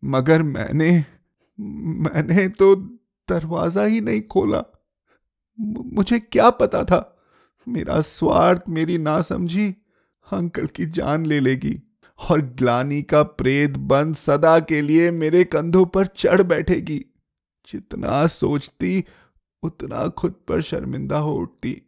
मगर 0.04 0.42
मैंने 0.42 1.04
मैंने 1.60 2.48
तो 2.48 2.98
दरवाज़ा 3.28 3.84
ही 3.84 4.00
नहीं 4.00 4.22
खोला। 4.22 4.62
मुझे 5.60 6.18
क्या 6.18 6.50
पता 6.50 6.84
था? 6.84 7.10
मेरा 7.68 8.00
स्वार्थ 8.00 8.62
मेरी 8.68 8.98
नासमझी 8.98 9.68
अंकल 10.32 10.66
की 10.66 10.86
जान 10.86 11.26
ले 11.26 11.40
लेगी 11.40 11.78
और 12.30 12.40
ग्लानी 12.40 13.02
का 13.02 13.22
प्रेत 13.22 13.76
बंद 13.76 14.14
सदा 14.14 14.58
के 14.60 14.80
लिए 14.80 15.10
मेरे 15.10 15.44
कंधों 15.44 15.84
पर 15.86 16.06
चढ़ 16.06 16.42
बैठेगी। 16.42 17.04
जितना 17.66 18.26
सोचती, 18.26 19.04
उतना 19.62 20.08
खुद 20.08 20.34
पर 20.48 20.60
शर्मिंदा 20.62 21.18
हो 21.18 21.34
उठती। 21.34 21.82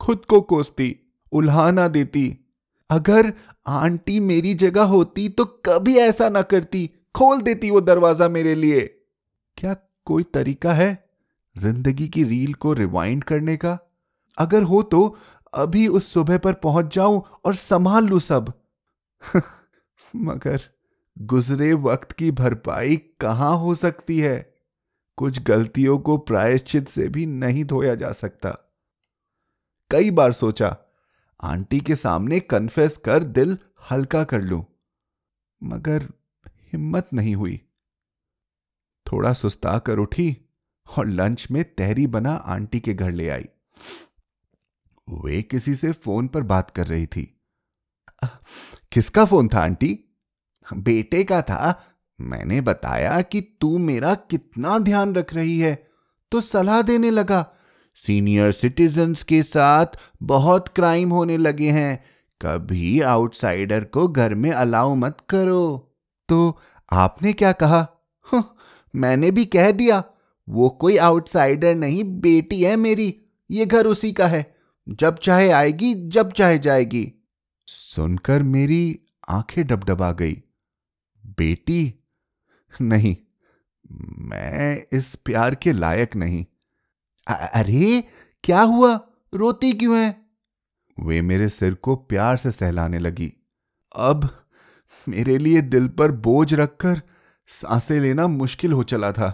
खुद 0.00 0.24
को 0.24 0.40
कोसती, 0.40 0.96
उल्हाना 1.32 1.88
देती। 1.88 2.36
अगर 2.90 3.32
आंटी 3.66 4.20
मेरी 4.20 4.54
जगह 4.54 4.82
होती 4.82 5.28
तो 5.28 5.44
कभी 5.44 5.96
ऐसा 5.96 6.28
ना 6.28 6.42
करती। 6.42 6.90
खोल 7.14 7.40
देती 7.40 7.70
वो 7.70 7.80
दरवाज़ा 7.80 8.28
मेरे 8.28 8.54
लिए। 8.54 8.80
क्या 9.56 9.74
कोई 10.06 10.22
तरीका 10.22 10.72
है 10.72 11.06
ज़िंदगी 11.56 12.08
की 12.08 12.24
रील 12.24 12.54
को 12.54 12.72
रिवाइंड 12.72 13.24
करने 13.24 13.56
का? 13.56 13.78
अगर 14.38 14.62
हो 14.62 14.82
तो 14.82 15.16
अभी 15.54 15.88
उस 15.88 16.12
सुबह 16.12 16.38
पर 16.38 16.52
पहुँच 16.52 16.94
जाऊँ 16.94 17.22
और 17.44 17.54
संभाल 17.54 18.06
लू 18.06 18.18
सब। 18.20 18.52
मगर 20.16 20.60
गुजरे 21.18 21.72
वक्त 21.72 22.12
की 22.12 22.30
भरपाई 22.30 22.96
कहाँ 23.20 23.56
हो 23.58 23.74
सकती 23.74 24.18
है? 24.18 24.52
कुछ 25.18 25.42
गलतियों 25.42 25.98
को 25.98 26.16
प्रायश्चित 26.16 26.88
से 26.88 27.08
भी 27.08 27.26
नहीं 27.26 27.64
धोया 27.64 27.94
जा 27.94 28.12
सकता। 28.12 28.50
कई 29.90 30.10
बार 30.10 30.32
सोचा, 30.32 30.76
आंटी 31.40 31.80
के 31.80 31.96
सामने 31.96 32.40
कन्फेस 32.40 32.96
कर 32.96 33.24
दिल 33.24 33.58
हल्का 33.90 34.24
कर 34.24 34.42
लूँ, 34.42 34.64
मगर 35.62 36.08
हिम्मत 36.72 37.08
नहीं 37.14 37.34
हुई। 37.34 37.60
थोड़ा 39.12 39.32
सुस्ता 39.32 39.78
कर 39.78 39.98
उठी 39.98 40.36
और 40.86 41.06
लंच 41.06 41.46
में 41.50 41.62
तहरी 41.64 42.06
बना 42.06 42.32
आंटी 42.32 42.80
के 42.80 42.94
घर 42.94 43.10
ले 43.10 43.28
आई। 43.28 43.44
वे 45.08 45.42
किसी 45.42 45.74
से 45.74 45.92
फ़ोन 45.92 46.28
पर 46.28 46.42
बात 46.42 46.70
कर 46.70 46.86
रही 46.86 47.06
थी। 47.06 47.32
किसका 48.92 49.24
फ़ोन 49.24 49.48
था 49.48 49.58
आंटी? 49.58 49.98
बेटे 50.66 51.22
का 51.24 51.42
था। 51.42 51.82
मैंने 52.20 52.60
बताया 52.60 53.20
कि 53.22 53.40
तू 53.60 53.76
मेरा 53.78 54.14
कितना 54.14 54.78
ध्यान 54.78 55.14
रख 55.14 55.34
रही 55.34 55.58
है 55.58 55.74
तो 56.32 56.40
सलाह 56.40 56.82
देने 56.82 57.10
लगा। 57.10 57.44
सीनियर 57.98 58.52
सिटीजन्स 58.52 59.22
के 59.22 59.42
साथ 59.42 59.86
बहुत 60.22 60.68
क्राइम 60.68 61.10
होने 61.10 61.36
लगे 61.36 61.70
हैं। 61.70 62.04
कभी 62.40 63.00
आउटसाइडर 63.00 63.84
को 63.84 64.06
घर 64.08 64.34
में 64.34 64.50
अलाउ 64.50 64.94
मत 64.94 65.18
करो। 65.28 65.94
तो 66.28 66.58
आपने 66.92 67.32
क्या 67.32 67.52
कहा? 67.52 67.80
मैंने 68.94 69.30
भी 69.30 69.44
कह 69.44 69.70
दिया, 69.70 70.04
वो 70.48 70.68
कोई 70.68 70.96
आउटसाइडर 70.96 71.74
नहीं, 71.74 72.04
बेटी 72.04 72.64
है 72.64 72.76
मेरी, 72.76 73.22
ये 73.50 73.66
घर 73.66 73.86
उसी 73.86 74.12
का 74.12 74.26
है। 74.26 74.56
जब 74.88 75.18
चाहे 75.18 75.50
आएगी, 75.50 76.08
जब 76.08 76.32
चाहे 76.32 76.58
जाएगी। 76.58 77.12
सुनकर 77.66 78.42
मेरी 78.42 79.00
आँखें 79.28 79.66
डबडबा 79.66 80.12
गई। 80.12 80.42
बेटी? 81.26 81.94
नहीं, 82.80 83.16
मैं 84.18 84.86
इस 84.92 85.14
प्यार 85.14 85.54
के 85.54 85.72
लायक 85.72 86.16
नहीं। 86.16 86.46
अरे, 87.28 88.04
क्या 88.44 88.60
हुआ? 88.60 89.00
रोती 89.34 89.72
क्यों 89.72 89.98
है? 89.98 90.26
वे 91.00 91.22
मेरे 91.22 91.48
सिर 91.48 91.74
को 91.74 91.96
प्यार 91.96 92.36
से 92.36 92.50
सहलाने 92.50 92.98
लगी। 92.98 93.32
अब 93.96 94.46
मेरे 95.08 95.38
लिए 95.38 95.60
दिल 95.60 95.88
पर 95.88 96.12
बोझ 96.12 96.54
रखकर 96.54 97.02
साँसें 97.50 98.00
लेना 98.00 98.26
मुश्किल 98.26 98.72
हो 98.72 98.82
चला 98.82 99.12
था। 99.12 99.28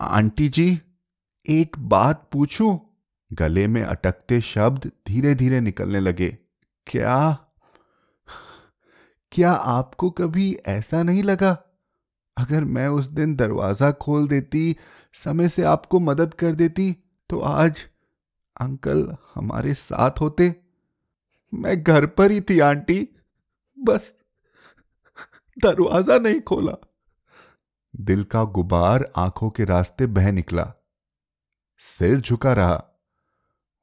आंटी 0.00 0.48
जी, 0.48 0.80
एक 1.46 1.78
बात 1.78 2.28
पूछूँ? 2.32 2.80
गले 3.32 3.66
में 3.66 3.82
अटकते 3.82 4.40
शब्द 4.40 4.90
धीरे 5.08 5.34
धीरे 5.34 5.60
निकलने 5.60 6.00
लगे। 6.00 6.28
क्या? 6.86 7.38
क्या 9.32 9.52
आपको 9.52 10.10
कभी 10.10 10.52
ऐसा 10.66 11.02
नहीं 11.02 11.22
लगा? 11.22 11.50
अगर 12.36 12.64
मैं 12.64 12.86
उस 12.88 13.06
दिन 13.06 13.34
दरवाज़ा 13.36 13.90
खोल 13.92 14.28
देती, 14.28 14.76
समय 15.14 15.48
से 15.48 15.62
आपको 15.62 16.00
मदद 16.00 16.34
कर 16.34 16.54
देती 16.54 16.92
तो 17.30 17.40
आज 17.40 17.84
अंकल 18.60 19.16
हमारे 19.34 19.74
साथ 19.74 20.20
होते। 20.20 20.54
मैं 21.52 21.82
घर 21.82 22.06
पर 22.06 22.30
ही 22.30 22.40
थी, 22.40 22.58
आंटी। 22.58 23.08
बस, 23.78 24.14
दरवाज़ा 25.56 26.18
नहीं 26.18 26.40
खोला। 26.40 26.76
दिल 28.00 28.24
का 28.24 28.44
गुबार 28.44 29.12
आँखों 29.16 29.50
के 29.50 29.64
रास्ते 29.64 30.06
बह 30.06 30.30
निकला। 30.32 30.72
सिर 31.78 32.20
झुका 32.20 32.52
रहा। 32.52 32.84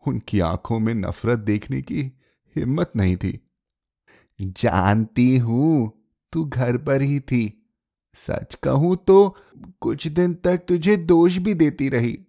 उनकी 0.07 0.39
आँखों 0.39 0.79
में 0.79 0.93
नफरत 0.93 1.39
देखने 1.39 1.81
की 1.81 2.01
हिम्मत 2.55 2.91
नहीं 2.95 3.15
थी। 3.17 3.39
जानती 4.39 5.37
हूँ, 5.37 5.91
तू 6.33 6.45
घर 6.45 6.77
पर 6.77 7.01
ही 7.01 7.19
थी। 7.19 7.71
सच 8.13 8.55
कहूँ 8.55 8.95
तो 8.95 9.35
कुछ 9.81 10.07
दिन 10.07 10.33
तक 10.33 10.65
तुझे 10.67 10.97
दोष 10.97 11.37
भी 11.37 11.53
देती 11.53 11.89
रही। 11.89 12.19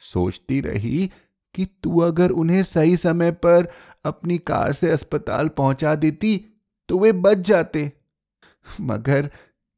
सोचती 0.00 0.60
रही 0.60 1.10
कि 1.54 1.64
तू 1.82 1.98
अगर 1.98 2.30
उन्हें 2.30 2.62
सही 2.62 2.96
समय 2.96 3.30
पर 3.32 3.68
अपनी 4.04 4.38
कार 4.38 4.72
से 4.72 4.90
अस्पताल 4.90 5.48
पहुँचा 5.48 5.94
देती 5.94 6.36
तो 6.88 6.98
वे 6.98 7.12
बच 7.12 7.38
जाते। 7.38 7.92
मगर 8.80 9.30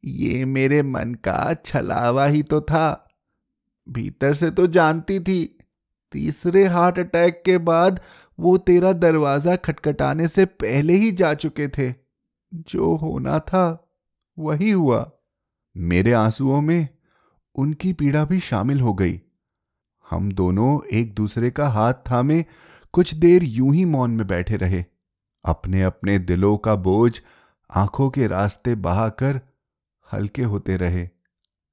ये 0.04 0.45
मेरे 0.45 0.83
मन 0.83 1.14
का 1.14 1.54
छलावा 1.66 2.26
ही 2.26 2.42
तो 2.42 2.61
था। 2.61 3.09
भीतर 3.88 4.35
से 4.35 4.50
तो 4.50 4.66
जानती 4.66 5.21
थी। 5.21 5.59
तीसरे 6.12 6.66
हार्ट 6.66 6.99
अटैक 6.99 7.42
के 7.47 7.59
बाद 7.59 8.00
वो 8.38 8.59
तेरा 8.59 8.92
दरवाज़ा 8.92 9.57
खटखटाने 9.57 10.28
से 10.28 10.45
पहले 10.45 10.92
ही 10.92 11.11
जा 11.11 11.35
चुके 11.35 11.69
थे। 11.69 11.95
जो 12.54 12.97
होना 12.97 13.38
था, 13.38 13.95
वही 14.38 14.71
हुआ। 14.71 15.11
मेरे 15.76 16.12
आंसुओं 16.12 16.61
में 16.61 16.88
उनकी 17.54 17.92
पीड़ा 17.92 18.25
भी 18.25 18.40
शामिल 18.40 18.80
हो 18.80 18.95
गई। 18.95 19.21
हम 20.11 20.33
दोनों 20.33 20.88
एक 20.92 21.14
दूसरे 21.14 21.50
का 21.50 21.69
हाथ 21.69 21.95
थामे 21.95 22.45
कुछ 22.92 23.14
देर 23.14 23.45
यूँ 23.45 23.75
ही 23.75 23.85
मौन 23.85 24.11
में 24.11 24.26
बैठे 24.26 24.57
रहे। 24.57 24.85
अपने 25.45 25.83
अपने 25.83 26.19
दिलों 26.19 26.57
का 26.57 26.75
बोझ 26.75 27.21
आँखों 27.71 28.11
के 28.11 28.26
रास्ते 28.26 28.75
बहाकर 28.75 29.40
हल्के 30.12 30.43
होते 30.43 30.76
रहे। 30.76 31.09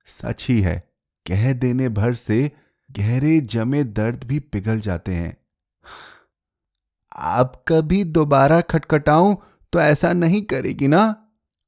सच 0.08 0.46
ही 0.50 0.60
है, 0.62 0.77
कह 1.25 1.51
देने 1.53 1.89
भर 1.89 2.13
से 2.13 2.51
गहरे 2.89 3.39
जमे 3.44 3.84
दर्द 3.84 4.24
भी 4.24 4.39
पिघल 4.39 4.79
जाते 4.79 5.13
हैं। 5.13 5.36
आप 7.12 7.63
कभी 7.67 8.03
दोबारा 8.03 8.60
खटखटाऊं 8.62 9.36
तो 9.74 9.79
ऐसा 9.79 10.12
नहीं 10.13 10.41
करेगी 10.41 10.88
ना? 10.88 11.15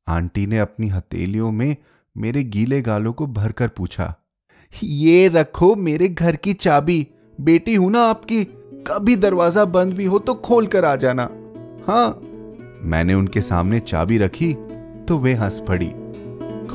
आंटी 0.08 0.46
ने 0.48 0.60
अपनी 0.60 0.88
हथेलियों 0.90 1.52
में 1.52 1.76
मेरे 2.16 2.44
गीले 2.46 2.82
गालों 2.82 3.14
को 3.14 3.28
भरकर 3.28 3.68
पूछा। 3.68 4.14
ये 4.74 5.28
रखो 5.28 5.76
मेरे 5.76 6.08
घर 6.08 6.36
की 6.36 6.54
चाबी, 6.54 7.08
बेटी 7.38 7.76
हूँ 7.76 7.92
ना 7.92 8.02
आपकी। 8.02 8.44
कभी 8.88 9.16
दरवाज़ा 9.16 9.66
बंद 9.66 9.94
भी 9.94 10.06
हो 10.06 10.20
तो 10.20 10.34
खोल 10.36 10.68
कर 10.68 10.86
आ 10.86 10.96
जाना। 10.96 11.30
हाँ 11.88 12.20
मैंने 12.84 13.14
उनके 13.14 13.42
सामने 13.42 13.80
चाबी 13.80 14.18
रखी 14.18 14.54
तो 15.08 15.18
वे 15.18 15.34
हंस 15.34 15.62
पड़ी। 15.68 15.92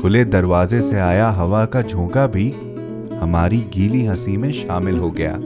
खुले 0.05 0.25
दरवाजे 0.25 0.83
से 0.83 0.97
आया 0.97 1.29
हवा 1.29 1.67
का 1.67 1.83
झोंका 1.83 2.27
भी 2.27 2.51
हमारी 3.17 3.61
गीली 3.61 4.05
हँसी 4.05 4.37
में 4.37 4.53
शामिल 4.53 4.99
हो 4.99 5.11
गया। 5.11 5.37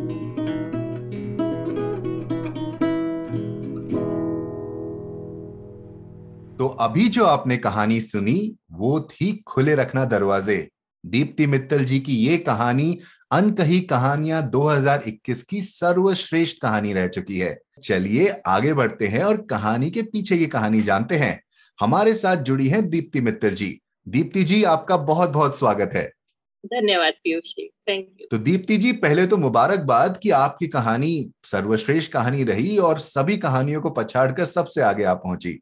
तो 6.56 6.68
अभी 6.68 7.08
जो 7.08 7.24
आपने 7.24 7.56
कहानी 7.56 8.00
सुनी, 8.00 8.56
वो 8.72 9.00
थी 9.00 9.44
खुले 9.46 9.74
रखना 9.74 10.04
दरवाजे। 10.04 10.68
दीप्ति 11.06 11.46
मित्तल 11.46 11.84
जी 11.84 12.00
की 12.00 12.12
ये 12.12 12.36
कहानी 12.36 12.98
अनकही 13.32 13.80
कहानियाँ 13.80 14.50
2021 14.50 15.42
की 15.42 15.60
सर्वश्रेष्ठ 15.60 16.56
कहानी 16.62 16.92
रह 16.92 17.06
चुकी 17.06 17.38
है। 17.38 17.58
चलिए 17.82 18.34
आगे 18.46 18.72
बढ़ते 18.72 19.06
हैं 19.06 19.24
और 19.24 19.36
कहानी 19.36 19.90
के 19.90 20.02
पीछे 20.02 20.38
की 20.38 20.46
कहानी 20.46 20.82
जानते 20.82 21.16
हैं। 21.16 21.42
हमारे 21.80 22.14
साथ 22.14 22.36
जुड़ी 22.36 22.68
हैं 22.68 22.88
दीप्ति 22.88 23.20
मित्तल 23.20 23.50
जी। 23.50 23.80
दीप्ति 24.08 24.42
जी 24.44 24.62
आपका 24.64 24.96
बहुत 24.96 25.30
बहुत 25.30 25.58
स्वागत 25.58 25.90
है। 25.94 26.04
धन्यवाद 26.64 27.14
पीयूष 27.14 27.54
जी। 27.54 27.66
थैंक 27.88 28.20
यू 28.20 28.26
तो 28.30 28.38
दीप्ति 28.38 28.76
जी 28.76 28.92
पहले 28.92 29.26
तो 29.26 29.36
मुबारकबाद 29.36 30.16
कि 30.22 30.30
आपकी 30.30 30.66
कहानी 30.66 31.10
सर्वश्रेष्ठ 31.44 32.12
कहानी 32.12 32.44
रही 32.44 32.76
और 32.78 32.98
सभी 32.98 33.36
कहानियों 33.36 33.80
को 33.80 33.90
पछाड़कर 33.90 34.44
सबसे 34.44 34.82
आगे 34.82 35.04
आप 35.04 35.20
पहुँची। 35.24 35.52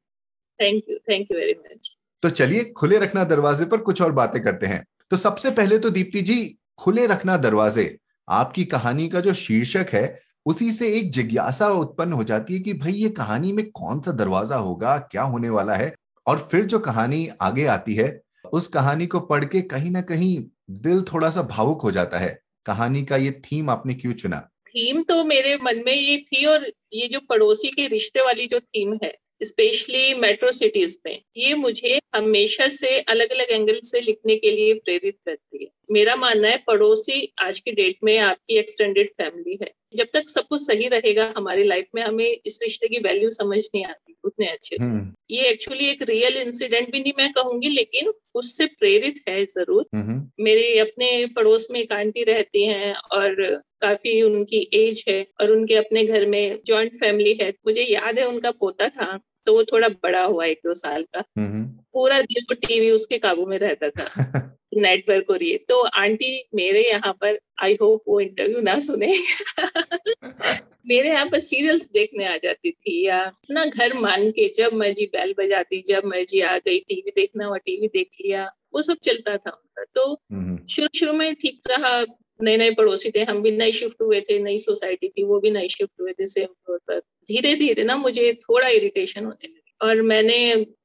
Thank 0.60 0.90
you 0.90 0.98
thank 1.10 1.30
you 1.30 1.38
very 1.38 1.54
much 1.54 1.90
तो 2.22 2.30
चलिए 2.30 2.64
खुले 2.72 2.98
रखना 2.98 3.24
दरवाजे 3.24 3.64
पर 3.64 3.78
कुछ 3.78 4.02
और 4.02 4.12
बातें 4.12 4.42
करते 4.42 4.66
हैं। 4.66 4.84
तो 5.10 5.16
सबसे 5.16 5.50
पहले 5.50 5.78
तो 5.78 5.90
दीप्ति 5.90 6.22
जी 6.22 6.56
खुले 6.78 7.06
रखना 7.06 7.36
दरवाजे। 7.38 7.96
आपकी 8.28 8.64
कहानी 8.66 9.08
का 9.08 9.20
जो 9.20 9.32
शीर्षक 9.34 9.86
है 9.92 10.18
उसी 10.46 10.70
से 10.70 10.92
एक 10.98 11.10
जिज्ञासा 11.12 11.68
उत्पन्न 11.70 12.12
हो 12.12 12.24
जाती 12.24 12.54
है 12.54 12.60
कि 12.60 12.74
भाई 12.74 12.92
ये 12.92 13.08
कहानी 13.08 13.52
में 13.52 13.64
कौन 13.70 14.00
सा 14.00 14.12
दरवाज़ा 14.12 14.56
होगा 14.58 14.96
क्या 15.10 15.22
होने 15.24 15.48
वाला 15.48 15.74
है? 15.74 15.94
और 16.26 16.48
फिर 16.50 16.64
जो 16.64 16.78
कहानी 16.78 17.28
आगे 17.40 17.66
आती 17.66 17.94
है 17.94 18.08
उस 18.52 18.66
कहानी 18.66 19.06
को 19.06 19.20
पढ़ 19.20 19.44
के 19.44 19.60
कहीं 19.62 19.90
ना 19.90 20.00
कहीं 20.00 20.44
दिल 20.70 21.02
थोड़ा 21.02 21.30
सा 21.30 21.42
भावुक 21.42 21.82
हो 21.82 21.90
जाता 21.90 22.18
है। 22.18 22.38
कहानी 22.66 23.02
का 23.04 23.16
ये 23.16 23.30
थीम 23.30 23.70
आपने 23.70 23.94
क्यों 23.94 24.12
चुना? 24.12 24.40
थीम 24.66 25.02
तो 25.02 25.24
मेरे 25.24 25.56
मन 25.56 25.82
में 25.86 25.94
ये 25.94 26.16
थी 26.18 26.44
और 26.44 26.66
ये 26.92 27.08
जो 27.08 27.20
पड़ोसी 27.20 27.68
के 27.68 27.86
रिश्ते 27.86 28.20
वाली 28.20 28.46
जो 28.46 28.60
थीम 28.60 28.98
है 29.04 29.14
स्पेशली 29.42 30.14
मेट्रो 30.14 30.52
सिटीज़ 30.52 30.98
में, 31.06 31.22
ये 31.36 31.54
मुझे 31.54 32.00
हमेशा 32.16 32.68
से 32.68 32.98
अलग 33.00 33.30
अलग 33.30 33.50
एंगल 33.50 33.80
से 33.82 34.00
लिखने 34.00 34.36
के 34.36 34.50
लिए 34.50 34.74
प्रेरित 34.74 35.16
करती 35.26 35.64
है। 35.64 35.70
मेरा 35.92 36.14
मानना 36.16 36.48
है 36.48 36.62
पड़ोसी 36.66 37.32
आज 37.38 37.58
की 37.60 37.72
डेट 37.72 37.96
में 38.04 38.16
आपकी 38.18 38.56
एक्सटेंडेड 38.58 39.10
फैमिली 39.12 39.58
है। 39.62 39.70
जब 39.96 40.06
तक 40.12 40.28
सब 40.28 40.46
कुछ 40.46 40.60
सही 40.60 40.88
रहेगा 40.88 41.32
हमारी 41.36 41.64
लाइफ 41.64 41.86
में 41.94 42.02
हमें 42.02 42.26
इस 42.46 42.58
रिश्ते 42.62 42.88
की 42.88 42.98
वैल्यू 42.98 43.30
समझ 43.30 43.58
नहीं 43.58 43.84
आती 43.84 44.14
उतने 44.24 44.46
अच्छे 44.46 44.76
से। 44.76 44.84
हम्म, 44.84 45.12
ये 45.30 45.48
एक्चुअली 45.48 45.86
एक 45.86 46.02
रियल 46.02 46.36
इंसिडेंट 46.36 46.90
भी 46.92 47.00
नहीं 47.00 47.12
मैं 47.18 47.32
कहूँगी 47.32 47.68
लेकिन 47.68 48.12
उससे 48.34 48.66
प्रेरित 48.78 49.22
है 49.28 49.44
ज़रूर। 49.44 49.86
हम्म, 49.94 50.44
मेरे 50.44 50.78
अपने 50.78 51.26
पड़ोस 51.26 51.68
में 51.70 51.80
एक 51.80 51.92
आंटी 51.92 52.24
रहती 52.24 52.64
हैं 52.64 52.94
और 53.12 53.44
काफ़ी 53.80 54.20
उनकी 54.22 54.68
एज 54.74 55.04
है 55.08 55.26
और 55.40 55.50
उनके 55.50 55.74
अपने 55.74 56.04
घर 56.04 56.26
में 56.26 56.58
जॉइंट 56.66 56.96
फैमिली 56.96 57.34
है। 57.34 57.50
मुझे 57.66 57.82
याद 57.82 58.18
है 58.18 58.26
उनका 58.26 58.50
पोता 58.50 58.88
था। 58.88 59.18
तो 59.46 59.54
वो 59.54 59.64
थोड़ा 59.64 59.88
बड़ा 59.88 60.22
हुआ 60.24 60.44
एक 60.44 60.60
दो 60.66 60.74
साल 60.74 61.02
का। 61.02 61.24
हम्म, 61.38 61.64
पूरा 61.92 62.20
दिन 62.22 62.42
वो 62.50 62.54
टीवी 62.54 62.90
उसके 62.90 63.18
काबू 63.18 63.46
में 63.46 63.58
रहता 63.58 63.88
था। 63.90 64.22
हम्म। 64.22 64.50
नेटवर्क 64.82 65.30
और 65.30 65.42
ये। 65.42 65.56
तो 65.68 65.80
आंटी 65.82 66.48
मेरे 66.54 66.88
यहाँ 66.88 67.12
पर 67.20 67.38
आई 67.62 67.76
होप 67.82 68.02
वो 68.08 68.20
इंटरव्यू 68.20 68.60
ना 68.60 68.78
सुने। 68.80 69.14
मेरे 70.88 71.08
यहाँ 71.08 71.26
पर 71.26 71.38
सीरियल्स 71.38 71.90
देखने 71.92 72.24
आ 72.24 72.36
जाती 72.36 72.70
थी 72.70 73.06
या 73.06 73.20
अपना 73.22 73.64
घर 73.64 73.94
मान 73.94 74.30
के 74.30 74.52
जब 74.56 74.72
मर्ज़ी 74.72 75.06
बैल 75.06 75.34
बजाती 75.38 75.82
जब 75.86 76.02
मर्ज़ी 76.04 76.40
आ 76.40 76.56
गई 76.58 76.78
टीवी 76.78 77.10
देखना 77.16 77.46
हुआ 77.46 77.56
टीवी 77.56 77.86
देख 77.88 78.08
लिया 78.24 78.44
वो 78.74 78.82
सब 78.82 78.96
चलता 79.02 79.36
था 79.36 79.50
उनका 79.50 79.84
तो 79.94 80.12
हम्म, 80.12 80.66
शुरू 80.66 80.88
शुरू 80.98 81.12
में 81.12 81.34
ठीक 81.34 81.60
रहा। 81.70 82.04
नए 82.42 82.56
नए 82.56 82.70
पड़ोसी 82.70 83.10
थे 83.10 83.22
हम 83.22 83.42
भी 83.42 83.50
नई 83.50 83.72
शिफ्ट 83.72 84.02
हुए 84.02 84.20
थे 84.20 84.38
नई 84.38 84.58
सोसाइटी 84.58 85.08
थी 85.08 85.24
वो 85.24 85.40
भी 85.40 85.50
नई 85.50 85.68
शिफ्ट 85.68 86.00
हुए 86.00 86.12
थे 86.12 86.26
सेम 86.26 86.46
फ्लोर 86.46 86.78
पर। 86.90 87.00
धीरे 87.28 87.54
धीरे 87.54 87.84
ना 87.84 87.96
मुझे 87.96 88.32
थोड़ा 88.42 88.68
इरिटेशन 88.68 89.24
होने 89.24 89.46
लगी। 89.46 89.62
और 89.80 90.00
मैंने 90.02 90.36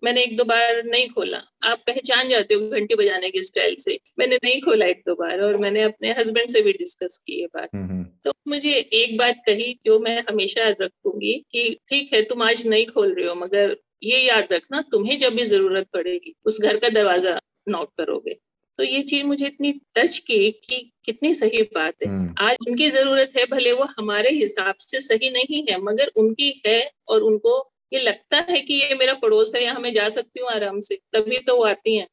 मैंने 0.04 0.24
एक 0.24 0.36
दो 0.38 0.44
बार 0.44 0.82
नहीं 0.86 1.08
खोला। 1.10 1.38
आप 1.64 1.84
पहचान 1.88 2.30
जाते 2.30 2.54
हो 2.54 2.70
घंटी 2.70 2.96
बजाने 2.96 3.30
के 3.32 3.42
स्टाइल 3.44 3.76
से। 3.80 3.98
मैंने 4.20 4.36
नहीं 4.36 4.62
खोला 4.62 4.86
एक 4.86 5.02
दो 5.08 5.16
बार 5.16 5.42
और 5.42 5.58
मैंने 5.58 5.82
अपने 5.84 6.12
हस्बैंड 6.14 6.50
से 6.50 6.62
भी 6.62 6.72
डिस्कस 6.74 7.18
की 7.18 7.40
ये 7.42 7.48
बात। 7.48 7.70
हम्म, 7.76 8.04
तो 8.26 8.34
मुझे 8.48 8.74
एक 8.74 9.18
बात 9.18 9.42
कही 9.46 9.74
जो 9.86 10.00
मैं 10.00 10.18
हमेशा 10.30 10.64
याद 10.64 10.82
रखूँगी 10.82 11.34
कि 11.52 11.70
ठीक 11.90 12.14
है 12.14 12.22
तुम 12.24 12.44
आज 12.44 12.68
नहीं 12.68 12.86
खोल 12.88 13.14
रहे 13.14 13.28
हो 13.28 13.36
मगर 13.36 13.76
ये 14.04 14.20
याद 14.20 14.54
रखना 14.54 14.82
तुम्हें 14.92 15.18
जब 15.18 15.34
भी 15.34 15.46
ज़रूरत 15.46 15.88
पड़ेगी 15.94 16.36
उस 16.46 16.62
घर 16.62 16.78
का 16.78 16.90
दरवाज़ा 16.90 17.40
नॉक 17.70 17.92
करोगे। 17.98 18.38
तो 18.80 18.84
ये 18.84 19.02
चीज़ 19.04 19.24
मुझे 19.26 19.46
इतनी 19.46 19.72
टच 19.96 20.18
की 20.20 20.50
कि 20.62 20.80
कितनी 21.06 21.34
सही 21.36 21.62
बात 21.76 22.04
है। 22.04 22.10
हम्म, 22.10 22.34
आज 22.40 22.58
उनकी 22.68 22.90
ज़रूरत 22.90 23.34
है 23.38 23.46
भले 23.48 23.72
वो 23.74 23.84
हमारे 24.00 24.30
हिसाब 24.32 24.76
से 24.82 25.02
सही 25.02 25.30
नहीं 25.32 25.64
है 25.70 25.78
मगर 25.82 26.12
उनकी 26.18 26.52
है 26.68 26.80
और 27.10 27.22
उनको 27.24 27.58
ये 27.94 28.00
लगता 28.02 28.38
है 28.50 28.62
कि 28.62 28.74
ये 28.76 28.96
मेरा 28.96 29.14
पड़ोस 29.16 29.56
है 29.56 29.64
यहाँ 29.64 29.80
मैं 29.82 29.94
जा 29.94 30.08
सकती 30.10 30.42
हूँ 30.42 30.50
आराम 30.52 30.80
से 30.82 30.96
तभी 31.14 31.40
तो 31.42 31.56
वो 31.58 31.64
आती 31.66 31.96
हैं। 31.98 32.08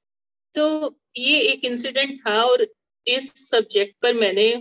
तो 0.54 0.96
ये 1.18 1.38
एक 1.42 1.64
इंसिडेंट 1.64 2.20
था 2.20 2.42
और 2.44 2.66
इस 3.06 3.32
सब्जेक्ट 3.40 3.96
पर 4.02 4.14
मैंने 4.14 4.52